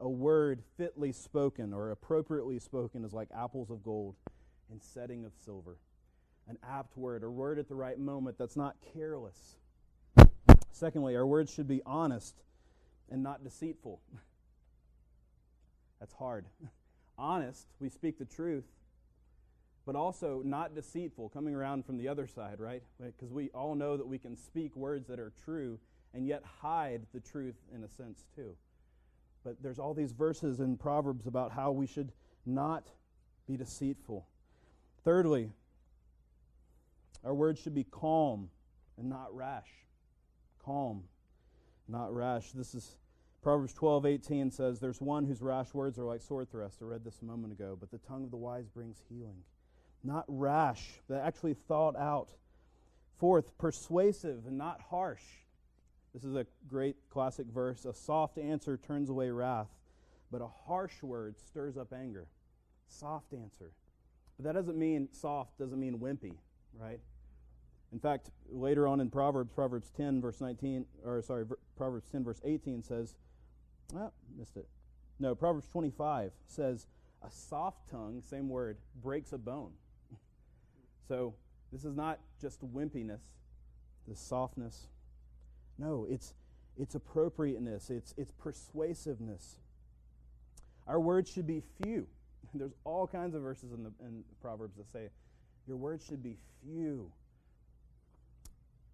A 0.00 0.08
word 0.08 0.62
fitly 0.76 1.12
spoken 1.12 1.72
or 1.72 1.90
appropriately 1.90 2.58
spoken 2.58 3.04
is 3.04 3.12
like 3.12 3.28
apples 3.36 3.70
of 3.70 3.82
gold 3.82 4.14
in 4.70 4.80
setting 4.80 5.24
of 5.24 5.32
silver. 5.44 5.76
An 6.46 6.56
apt 6.62 6.96
word, 6.96 7.22
a 7.24 7.30
word 7.30 7.58
at 7.58 7.68
the 7.68 7.74
right 7.74 7.98
moment 7.98 8.38
that's 8.38 8.56
not 8.56 8.76
careless 8.94 9.56
Secondly, 10.78 11.16
our 11.16 11.26
words 11.26 11.52
should 11.52 11.66
be 11.66 11.82
honest 11.84 12.36
and 13.10 13.20
not 13.20 13.42
deceitful. 13.42 14.00
That's 15.98 16.14
hard. 16.14 16.44
honest, 17.18 17.66
we 17.80 17.88
speak 17.88 18.16
the 18.16 18.24
truth, 18.24 18.62
but 19.84 19.96
also 19.96 20.40
not 20.44 20.76
deceitful, 20.76 21.30
coming 21.30 21.56
around 21.56 21.84
from 21.84 21.98
the 21.98 22.06
other 22.06 22.28
side, 22.28 22.60
right? 22.60 22.84
Because 23.00 23.32
we 23.32 23.50
all 23.50 23.74
know 23.74 23.96
that 23.96 24.06
we 24.06 24.18
can 24.18 24.36
speak 24.36 24.76
words 24.76 25.08
that 25.08 25.18
are 25.18 25.32
true 25.44 25.80
and 26.14 26.28
yet 26.28 26.44
hide 26.62 27.02
the 27.12 27.18
truth 27.18 27.56
in 27.74 27.82
a 27.82 27.88
sense, 27.88 28.24
too. 28.36 28.54
But 29.44 29.62
there's 29.62 29.78
all 29.78 29.94
these 29.94 30.12
verses 30.12 30.60
in 30.60 30.76
Proverbs 30.76 31.26
about 31.26 31.52
how 31.52 31.70
we 31.72 31.86
should 31.86 32.12
not 32.44 32.88
be 33.46 33.56
deceitful. 33.56 34.26
Thirdly, 35.04 35.50
our 37.24 37.34
words 37.34 37.60
should 37.60 37.74
be 37.74 37.84
calm 37.84 38.50
and 38.96 39.08
not 39.08 39.34
rash 39.34 39.68
calm, 40.68 41.02
not 41.88 42.14
rash. 42.14 42.52
This 42.52 42.74
is 42.74 42.98
Proverbs 43.42 43.72
12, 43.72 44.04
18 44.04 44.50
says, 44.50 44.80
There's 44.80 45.00
one 45.00 45.24
whose 45.24 45.40
rash 45.40 45.72
words 45.72 45.98
are 45.98 46.04
like 46.04 46.20
sword 46.20 46.50
thrusts. 46.50 46.82
I 46.82 46.84
read 46.84 47.04
this 47.04 47.22
a 47.22 47.24
moment 47.24 47.54
ago, 47.54 47.74
but 47.80 47.90
the 47.90 47.98
tongue 47.98 48.22
of 48.22 48.30
the 48.30 48.36
wise 48.36 48.68
brings 48.68 48.98
healing. 49.08 49.42
Not 50.04 50.26
rash, 50.28 51.00
but 51.08 51.22
actually 51.22 51.54
thought 51.54 51.96
out. 51.96 52.28
Fourth, 53.18 53.56
persuasive 53.56 54.46
and 54.46 54.58
not 54.58 54.82
harsh. 54.90 55.22
This 56.18 56.24
is 56.24 56.34
a 56.34 56.46
great 56.68 56.96
classic 57.10 57.46
verse. 57.46 57.84
A 57.84 57.94
soft 57.94 58.38
answer 58.38 58.76
turns 58.76 59.08
away 59.08 59.30
wrath, 59.30 59.68
but 60.32 60.42
a 60.42 60.48
harsh 60.66 61.00
word 61.00 61.36
stirs 61.38 61.76
up 61.76 61.92
anger. 61.92 62.26
Soft 62.88 63.32
answer. 63.32 63.70
But 64.36 64.46
that 64.46 64.54
doesn't 64.54 64.76
mean 64.76 65.08
soft, 65.12 65.56
doesn't 65.60 65.78
mean 65.78 66.00
wimpy, 66.00 66.34
right? 66.76 66.98
In 67.92 68.00
fact, 68.00 68.30
later 68.50 68.88
on 68.88 68.98
in 68.98 69.10
Proverbs, 69.10 69.52
Proverbs 69.54 69.92
10, 69.96 70.20
verse 70.20 70.40
19, 70.40 70.86
or 71.04 71.22
sorry, 71.22 71.44
Proverbs 71.76 72.08
10, 72.10 72.24
verse 72.24 72.40
18 72.42 72.82
says, 72.82 73.14
ah, 73.96 74.10
missed 74.36 74.56
it. 74.56 74.66
No, 75.20 75.36
Proverbs 75.36 75.68
25 75.68 76.32
says, 76.48 76.88
a 77.22 77.30
soft 77.30 77.88
tongue, 77.88 78.24
same 78.28 78.48
word, 78.48 78.78
breaks 79.04 79.32
a 79.32 79.38
bone. 79.38 79.70
so 81.06 81.34
this 81.70 81.84
is 81.84 81.94
not 81.94 82.18
just 82.40 82.60
wimpiness, 82.74 83.20
this 84.08 84.18
softness. 84.18 84.88
No, 85.78 86.06
it's, 86.08 86.34
it's 86.76 86.94
appropriateness, 86.94 87.90
it's, 87.90 88.14
it's 88.16 88.32
persuasiveness. 88.32 89.58
Our 90.86 91.00
words 91.00 91.30
should 91.30 91.46
be 91.46 91.62
few. 91.82 92.06
There's 92.54 92.74
all 92.84 93.06
kinds 93.06 93.34
of 93.34 93.42
verses 93.42 93.72
in, 93.72 93.84
the, 93.84 93.92
in 94.00 94.24
Proverbs 94.40 94.76
that 94.76 94.90
say, 94.90 95.08
your 95.66 95.76
words 95.76 96.04
should 96.04 96.22
be 96.22 96.36
few 96.62 97.12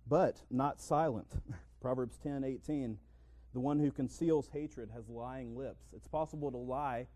but 0.07 0.37
not 0.51 0.81
silent. 0.81 1.29
Proverbs 1.81 2.19
10 2.23 2.45
18. 2.45 2.99
The 3.53 3.61
one 3.61 3.79
who 3.79 3.91
conceals 3.91 4.49
hatred 4.53 4.91
has 4.95 5.09
lying 5.09 5.57
lips. 5.57 5.85
It's 5.95 6.09
possible 6.09 6.51
to 6.51 6.57
lie 6.57 7.07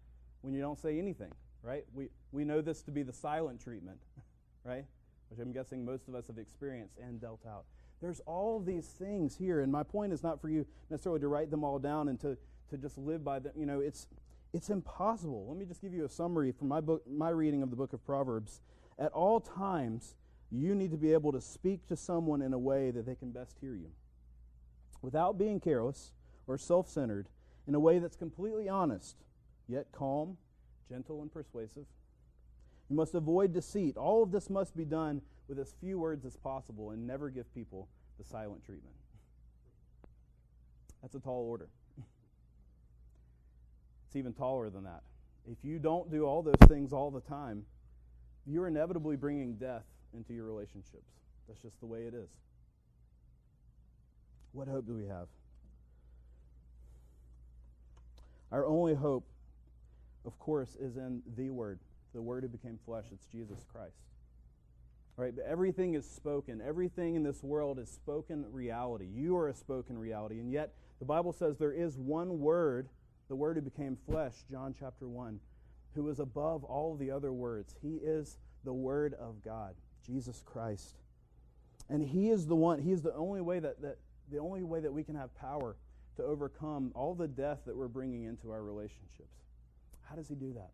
when 0.42 0.54
you 0.54 0.60
don't 0.60 0.78
say 0.78 0.98
anything, 0.98 1.32
right? 1.62 1.84
We, 1.92 2.10
we 2.30 2.44
know 2.44 2.60
this 2.60 2.82
to 2.82 2.92
be 2.92 3.02
the 3.02 3.12
silent 3.12 3.60
treatment, 3.60 3.98
right? 4.64 4.84
Which 5.30 5.40
I'm 5.40 5.52
guessing 5.52 5.84
most 5.84 6.06
of 6.06 6.14
us 6.14 6.28
have 6.28 6.38
experienced 6.38 6.94
and 6.98 7.20
dealt 7.20 7.40
out. 7.46 7.64
There's 8.00 8.20
all 8.26 8.60
these 8.60 8.86
things 8.86 9.36
here, 9.36 9.60
and 9.60 9.72
my 9.72 9.82
point 9.82 10.12
is 10.12 10.22
not 10.22 10.40
for 10.40 10.48
you 10.48 10.66
necessarily 10.90 11.20
to 11.20 11.28
write 11.28 11.50
them 11.50 11.64
all 11.64 11.78
down 11.78 12.08
and 12.08 12.20
to, 12.20 12.36
to 12.70 12.76
just 12.76 12.96
live 12.96 13.24
by 13.24 13.40
them. 13.40 13.52
You 13.56 13.66
know, 13.66 13.80
it's, 13.80 14.06
it's 14.52 14.70
impossible. 14.70 15.46
Let 15.48 15.58
me 15.58 15.64
just 15.64 15.80
give 15.80 15.92
you 15.92 16.04
a 16.04 16.08
summary 16.08 16.52
from 16.52 16.68
my, 16.68 16.80
book, 16.80 17.02
my 17.10 17.30
reading 17.30 17.62
of 17.62 17.70
the 17.70 17.76
book 17.76 17.92
of 17.92 18.04
Proverbs. 18.04 18.60
At 18.98 19.12
all 19.12 19.40
times, 19.40 20.14
you 20.50 20.74
need 20.74 20.92
to 20.92 20.96
be 20.96 21.12
able 21.12 21.32
to 21.32 21.40
speak 21.40 21.86
to 21.88 21.96
someone 21.96 22.40
in 22.40 22.52
a 22.52 22.58
way 22.58 22.90
that 22.90 23.04
they 23.04 23.14
can 23.14 23.30
best 23.30 23.56
hear 23.60 23.74
you 23.74 23.90
without 25.02 25.38
being 25.38 25.60
careless 25.60 26.12
or 26.46 26.56
self 26.58 26.88
centered, 26.88 27.28
in 27.66 27.74
a 27.74 27.80
way 27.80 27.98
that's 27.98 28.16
completely 28.16 28.68
honest, 28.68 29.16
yet 29.68 29.86
calm, 29.92 30.38
gentle, 30.88 31.20
and 31.20 31.32
persuasive. 31.32 31.84
You 32.88 32.96
must 32.96 33.14
avoid 33.14 33.52
deceit. 33.52 33.96
All 33.96 34.22
of 34.22 34.30
this 34.30 34.48
must 34.48 34.76
be 34.76 34.84
done 34.84 35.20
with 35.46 35.58
as 35.58 35.74
few 35.80 35.98
words 35.98 36.24
as 36.24 36.36
possible 36.36 36.90
and 36.90 37.06
never 37.06 37.30
give 37.30 37.52
people 37.54 37.88
the 38.18 38.24
silent 38.24 38.64
treatment. 38.64 38.94
That's 41.02 41.14
a 41.14 41.20
tall 41.20 41.46
order. 41.48 41.68
It's 44.06 44.16
even 44.16 44.32
taller 44.32 44.70
than 44.70 44.84
that. 44.84 45.02
If 45.50 45.58
you 45.62 45.78
don't 45.78 46.10
do 46.10 46.24
all 46.24 46.42
those 46.42 46.54
things 46.66 46.92
all 46.92 47.10
the 47.10 47.20
time, 47.20 47.64
you're 48.46 48.66
inevitably 48.66 49.16
bringing 49.16 49.54
death 49.56 49.84
into 50.14 50.32
your 50.32 50.46
relationships. 50.46 51.12
That's 51.46 51.60
just 51.60 51.78
the 51.80 51.86
way 51.86 52.00
it 52.00 52.14
is. 52.14 52.28
What 54.52 54.66
hope 54.66 54.86
do 54.86 54.94
we 54.94 55.06
have? 55.06 55.28
Our 58.50 58.64
only 58.64 58.94
hope, 58.94 59.26
of 60.24 60.38
course, 60.38 60.74
is 60.80 60.96
in 60.96 61.22
the 61.36 61.50
Word, 61.50 61.78
the 62.18 62.22
Word 62.22 62.42
who 62.42 62.48
became 62.48 62.80
flesh. 62.84 63.04
It's 63.12 63.26
Jesus 63.26 63.64
Christ. 63.72 63.94
Right? 65.16 65.32
But 65.36 65.44
everything 65.44 65.94
is 65.94 66.04
spoken. 66.04 66.60
Everything 66.60 67.14
in 67.14 67.22
this 67.22 67.44
world 67.44 67.78
is 67.78 67.88
spoken 67.88 68.44
reality. 68.50 69.06
You 69.06 69.36
are 69.36 69.46
a 69.46 69.54
spoken 69.54 69.96
reality. 69.96 70.40
And 70.40 70.50
yet, 70.50 70.72
the 70.98 71.04
Bible 71.04 71.32
says 71.32 71.58
there 71.58 71.70
is 71.70 71.96
one 71.96 72.40
Word, 72.40 72.88
the 73.28 73.36
Word 73.36 73.54
who 73.54 73.62
became 73.62 73.96
flesh, 74.04 74.34
John 74.50 74.74
chapter 74.76 75.06
1. 75.06 75.38
who 75.94 76.08
is 76.08 76.18
above 76.18 76.64
all 76.64 76.96
the 76.96 77.12
other 77.12 77.32
words. 77.32 77.76
He 77.80 78.00
is 78.02 78.36
the 78.64 78.72
Word 78.72 79.14
of 79.14 79.44
God, 79.44 79.76
Jesus 80.04 80.42
Christ. 80.44 80.96
And 81.88 82.02
He 82.02 82.30
is 82.30 82.48
the 82.48 82.56
one, 82.56 82.80
He 82.80 82.90
is 82.90 83.02
the 83.02 83.14
only 83.14 83.40
way 83.40 83.60
that, 83.60 83.80
that 83.82 83.98
the 84.28 84.38
only 84.38 84.64
way 84.64 84.80
that 84.80 84.92
we 84.92 85.04
can 85.04 85.14
have 85.14 85.32
power 85.36 85.76
to 86.16 86.24
overcome 86.24 86.90
all 86.96 87.14
the 87.14 87.28
death 87.28 87.60
that 87.66 87.76
we're 87.76 87.86
bringing 87.86 88.24
into 88.24 88.50
our 88.50 88.62
relationships. 88.62 89.44
How 90.08 90.16
does 90.16 90.28
He 90.28 90.34
do 90.34 90.52
that? 90.54 90.70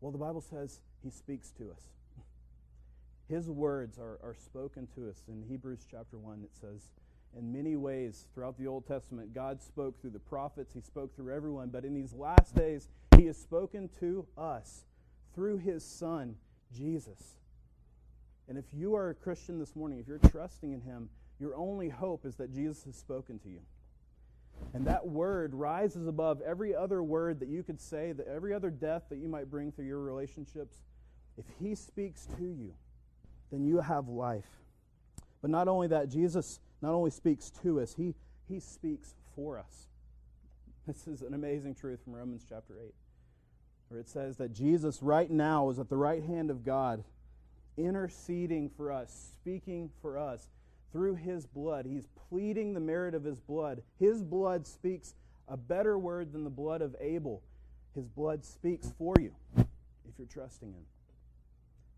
Well, 0.00 0.12
the 0.12 0.18
Bible 0.18 0.40
says 0.40 0.80
He 1.02 1.10
speaks 1.10 1.50
to 1.58 1.70
us. 1.70 1.82
His 3.28 3.50
words 3.50 3.98
are, 3.98 4.18
are 4.22 4.34
spoken 4.34 4.88
to 4.94 5.10
us. 5.10 5.22
In 5.28 5.42
Hebrews 5.42 5.86
chapter 5.90 6.16
1, 6.16 6.42
it 6.44 6.56
says, 6.58 6.90
in 7.36 7.52
many 7.52 7.76
ways 7.76 8.26
throughout 8.32 8.56
the 8.58 8.66
Old 8.66 8.86
Testament, 8.86 9.34
God 9.34 9.60
spoke 9.60 10.00
through 10.00 10.10
the 10.10 10.18
prophets, 10.18 10.72
He 10.72 10.80
spoke 10.80 11.14
through 11.14 11.34
everyone, 11.34 11.68
but 11.68 11.84
in 11.84 11.94
these 11.94 12.14
last 12.14 12.54
days, 12.54 12.88
He 13.16 13.26
has 13.26 13.36
spoken 13.36 13.90
to 14.00 14.26
us 14.36 14.84
through 15.34 15.58
His 15.58 15.84
Son, 15.84 16.36
Jesus. 16.72 17.36
And 18.48 18.56
if 18.56 18.64
you 18.72 18.94
are 18.94 19.10
a 19.10 19.14
Christian 19.14 19.58
this 19.58 19.76
morning, 19.76 19.98
if 19.98 20.08
you're 20.08 20.18
trusting 20.30 20.72
in 20.72 20.80
Him, 20.80 21.10
your 21.38 21.54
only 21.54 21.90
hope 21.90 22.24
is 22.24 22.36
that 22.36 22.52
Jesus 22.52 22.84
has 22.84 22.96
spoken 22.96 23.38
to 23.40 23.48
you. 23.48 23.60
And 24.74 24.86
that 24.86 25.06
word 25.06 25.54
rises 25.54 26.06
above 26.06 26.40
every 26.42 26.74
other 26.74 27.02
word 27.02 27.40
that 27.40 27.48
you 27.48 27.62
could 27.62 27.80
say, 27.80 28.12
that 28.12 28.26
every 28.28 28.52
other 28.52 28.70
death 28.70 29.04
that 29.08 29.18
you 29.18 29.28
might 29.28 29.50
bring 29.50 29.72
through 29.72 29.86
your 29.86 30.00
relationships. 30.00 30.76
If 31.36 31.44
He 31.58 31.74
speaks 31.74 32.26
to 32.36 32.44
you, 32.44 32.74
then 33.50 33.64
you 33.64 33.80
have 33.80 34.08
life. 34.08 34.48
But 35.40 35.50
not 35.50 35.68
only 35.68 35.88
that, 35.88 36.08
Jesus 36.08 36.60
not 36.80 36.92
only 36.92 37.10
speaks 37.10 37.50
to 37.62 37.80
us, 37.80 37.94
he, 37.94 38.14
he 38.48 38.60
speaks 38.60 39.14
for 39.34 39.58
us. 39.58 39.88
This 40.86 41.06
is 41.06 41.22
an 41.22 41.34
amazing 41.34 41.74
truth 41.74 42.00
from 42.02 42.14
Romans 42.14 42.44
chapter 42.48 42.74
8, 42.82 42.94
where 43.88 44.00
it 44.00 44.08
says 44.08 44.36
that 44.38 44.52
Jesus 44.52 45.02
right 45.02 45.30
now 45.30 45.70
is 45.70 45.78
at 45.78 45.88
the 45.88 45.96
right 45.96 46.22
hand 46.22 46.50
of 46.50 46.64
God, 46.64 47.04
interceding 47.76 48.70
for 48.70 48.90
us, 48.90 49.32
speaking 49.34 49.90
for 50.00 50.18
us 50.18 50.48
through 50.92 51.16
his 51.16 51.46
blood. 51.46 51.86
He's 51.86 52.08
pleading 52.28 52.74
the 52.74 52.80
merit 52.80 53.14
of 53.14 53.24
his 53.24 53.40
blood. 53.40 53.82
His 53.98 54.22
blood 54.22 54.66
speaks 54.66 55.14
a 55.48 55.56
better 55.56 55.98
word 55.98 56.32
than 56.32 56.44
the 56.44 56.50
blood 56.50 56.82
of 56.82 56.94
Abel. 57.00 57.42
His 57.94 58.08
blood 58.08 58.44
speaks 58.44 58.92
for 58.98 59.14
you 59.18 59.32
if 59.56 60.18
you're 60.18 60.26
trusting 60.26 60.72
him. 60.72 60.84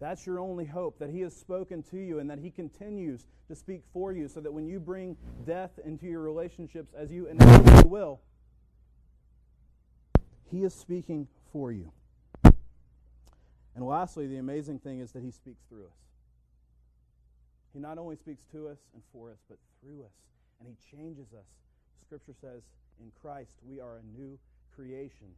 That's 0.00 0.26
your 0.26 0.40
only 0.40 0.64
hope, 0.64 0.98
that 0.98 1.10
He 1.10 1.20
has 1.20 1.36
spoken 1.36 1.82
to 1.90 1.98
you 1.98 2.18
and 2.18 2.30
that 2.30 2.38
He 2.38 2.50
continues 2.50 3.26
to 3.48 3.54
speak 3.54 3.82
for 3.92 4.12
you 4.12 4.28
so 4.28 4.40
that 4.40 4.50
when 4.50 4.66
you 4.66 4.80
bring 4.80 5.16
death 5.46 5.78
into 5.84 6.06
your 6.06 6.20
relationships, 6.20 6.94
as 6.96 7.12
you 7.12 7.26
inevitably 7.26 7.88
will, 7.88 8.20
He 10.50 10.64
is 10.64 10.74
speaking 10.74 11.28
for 11.52 11.70
you. 11.70 11.92
And 13.76 13.86
lastly, 13.86 14.26
the 14.26 14.38
amazing 14.38 14.78
thing 14.78 15.00
is 15.00 15.12
that 15.12 15.22
He 15.22 15.30
speaks 15.30 15.62
through 15.68 15.84
us. 15.84 16.09
He 17.72 17.78
not 17.78 17.98
only 17.98 18.16
speaks 18.16 18.44
to 18.52 18.68
us 18.68 18.78
and 18.94 19.02
for 19.12 19.30
us, 19.30 19.38
but 19.48 19.58
through 19.80 20.02
us. 20.02 20.12
And 20.58 20.68
He 20.68 20.96
changes 20.96 21.32
us. 21.32 21.46
Scripture 22.04 22.34
says, 22.40 22.62
in 23.00 23.10
Christ, 23.22 23.52
we 23.66 23.80
are 23.80 23.98
a 23.98 24.18
new 24.18 24.38
creation. 24.74 25.28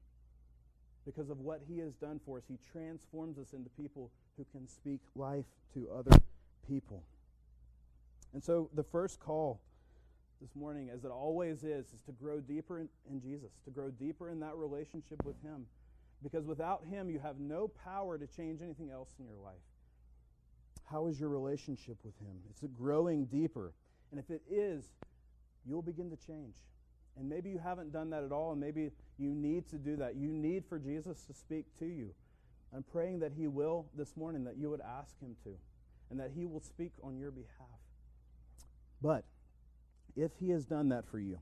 Because 1.05 1.31
of 1.31 1.40
what 1.40 1.61
He 1.68 1.79
has 1.79 1.95
done 1.95 2.21
for 2.25 2.38
us, 2.38 2.45
He 2.49 2.59
transforms 2.73 3.38
us 3.38 3.53
into 3.53 3.71
people 3.71 4.11
who 4.37 4.47
can 4.53 4.66
speak 4.68 5.01
life 5.14 5.45
to 5.75 5.88
other 5.90 6.16
people. 6.66 7.03
And 8.33 8.42
so 8.42 8.71
the 8.75 8.83
first 8.83 9.21
call 9.21 9.61
this 10.40 10.57
morning, 10.57 10.90
as 10.92 11.05
it 11.05 11.11
always 11.11 11.62
is, 11.62 11.87
is 11.92 12.01
to 12.07 12.12
grow 12.12 12.40
deeper 12.40 12.81
in, 12.81 12.88
in, 13.11 13.21
Jesus, 13.21 13.51
to 13.64 13.71
grow 13.71 13.90
deeper 13.90 14.31
in 14.31 14.40
that 14.40 14.57
relationship 14.57 15.25
with 15.25 15.40
Him. 15.42 15.66
Because 16.23 16.47
without 16.47 16.85
Him, 16.88 17.11
you 17.11 17.18
have 17.18 17.38
no 17.38 17.68
power 17.68 18.16
to 18.16 18.27
change 18.27 18.62
anything 18.62 18.90
else 18.90 19.11
in 19.18 19.27
your 19.27 19.38
life. 19.45 19.55
How 20.90 21.07
is 21.07 21.18
your 21.18 21.29
relationship 21.29 21.97
with 22.05 22.18
Him? 22.18 22.37
Is 22.55 22.62
it 22.62 22.75
growing 22.75 23.27
deeper? 23.27 23.73
And 24.11 24.21
if 24.21 24.31
it 24.31 24.42
is, 24.51 24.85
you'll 25.66 25.83
begin 25.83 26.11
to 26.11 26.16
change. 26.16 26.55
And 27.16 27.29
maybe 27.29 27.51
you 27.51 27.59
haven't 27.59 27.92
done 27.92 28.11
that 28.11 28.25
at 28.25 28.33
all, 28.33 28.53
and 28.53 28.61
maybe 28.61 28.90
you 29.18 29.31
need 29.31 29.68
to 29.71 29.77
do 29.77 29.97
that. 29.97 30.16
You 30.16 30.29
need 30.29 30.64
for 30.66 30.79
Jesus 30.79 31.23
to 31.25 31.35
speak 31.35 31.66
to 31.79 31.87
you. 31.87 32.14
I'm 32.75 32.83
praying 32.83 33.21
that 33.21 33.33
He 33.37 33.49
will 33.49 33.87
this 33.95 34.16
morning, 34.16 34.45
that 34.45 34.57
you 34.57 34.71
would 34.71 34.81
ask 34.81 35.18
Him 35.21 35.37
to, 35.45 35.51
and 36.11 36.18
that 36.21 36.31
He 36.35 36.47
will 36.47 36.61
speak 36.61 36.92
on 37.03 37.18
your 37.18 37.31
behalf. 37.31 37.68
But 39.03 39.25
if 40.16 40.33
He 40.38 40.51
has 40.51 40.64
done 40.64 40.88
that 40.88 41.07
for 41.07 41.18
you, 41.18 41.38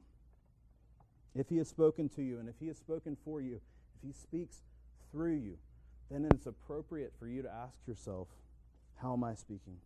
if 1.34 1.48
He 1.48 1.58
has 1.58 1.68
spoken 1.68 2.08
to 2.10 2.22
you, 2.22 2.40
and 2.40 2.48
if 2.48 2.56
He 2.58 2.66
has 2.66 2.78
spoken 2.78 3.16
for 3.24 3.40
you, 3.40 3.60
if 3.96 4.06
He 4.06 4.12
speaks 4.12 4.62
through 5.12 5.36
you, 5.36 5.58
then 6.10 6.26
it's 6.32 6.46
appropriate 6.46 7.12
for 7.18 7.28
you 7.28 7.42
to 7.42 7.50
ask 7.50 7.86
yourself, 7.86 8.26
How 9.02 9.14
am 9.14 9.24
I 9.24 9.34
speaking? 9.34 9.76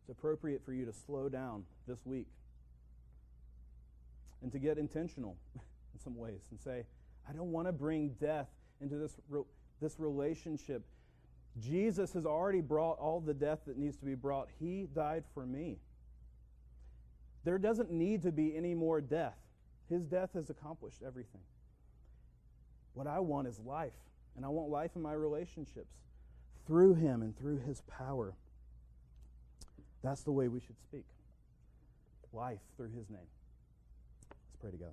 It's 0.00 0.10
appropriate 0.10 0.64
for 0.64 0.72
you 0.72 0.84
to 0.84 0.92
slow 0.92 1.28
down 1.28 1.64
this 1.86 2.06
week 2.06 2.28
and 4.42 4.52
to 4.52 4.58
get 4.58 4.78
intentional 4.78 5.36
in 5.54 6.00
some 6.00 6.16
ways 6.16 6.42
and 6.50 6.60
say, 6.60 6.84
I 7.28 7.32
don't 7.32 7.50
want 7.50 7.66
to 7.66 7.72
bring 7.72 8.14
death 8.20 8.48
into 8.80 8.96
this 8.96 9.16
this 9.80 9.98
relationship. 9.98 10.82
Jesus 11.60 12.12
has 12.12 12.26
already 12.26 12.60
brought 12.60 12.98
all 12.98 13.20
the 13.20 13.34
death 13.34 13.60
that 13.66 13.76
needs 13.76 13.96
to 13.98 14.04
be 14.04 14.14
brought. 14.14 14.48
He 14.58 14.86
died 14.94 15.24
for 15.34 15.44
me. 15.44 15.78
There 17.44 17.58
doesn't 17.58 17.90
need 17.90 18.22
to 18.22 18.32
be 18.32 18.56
any 18.56 18.74
more 18.74 19.00
death. 19.00 19.36
His 19.88 20.04
death 20.04 20.30
has 20.34 20.50
accomplished 20.50 21.02
everything. 21.04 21.40
What 22.94 23.06
I 23.06 23.20
want 23.20 23.48
is 23.48 23.58
life, 23.60 23.92
and 24.36 24.44
I 24.44 24.48
want 24.48 24.70
life 24.70 24.92
in 24.96 25.02
my 25.02 25.12
relationships 25.12 25.94
through 26.68 26.94
Him 26.94 27.20
and 27.22 27.36
through 27.36 27.58
His 27.58 27.82
power. 27.88 28.34
That's 30.04 30.20
the 30.20 30.30
way 30.30 30.46
we 30.46 30.60
should 30.60 30.80
speak 30.80 31.02
life 32.32 32.60
through 32.76 32.90
His 32.90 33.10
name. 33.10 33.26
Let's 34.30 34.54
pray 34.60 34.70
together. 34.70 34.92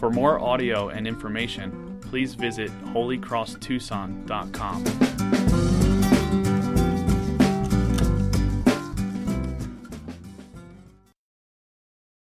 For 0.00 0.10
more 0.10 0.40
audio 0.40 0.88
and 0.88 1.06
information, 1.06 2.00
please 2.00 2.34
visit 2.34 2.72
holycrosstucson.com. 2.86 5.07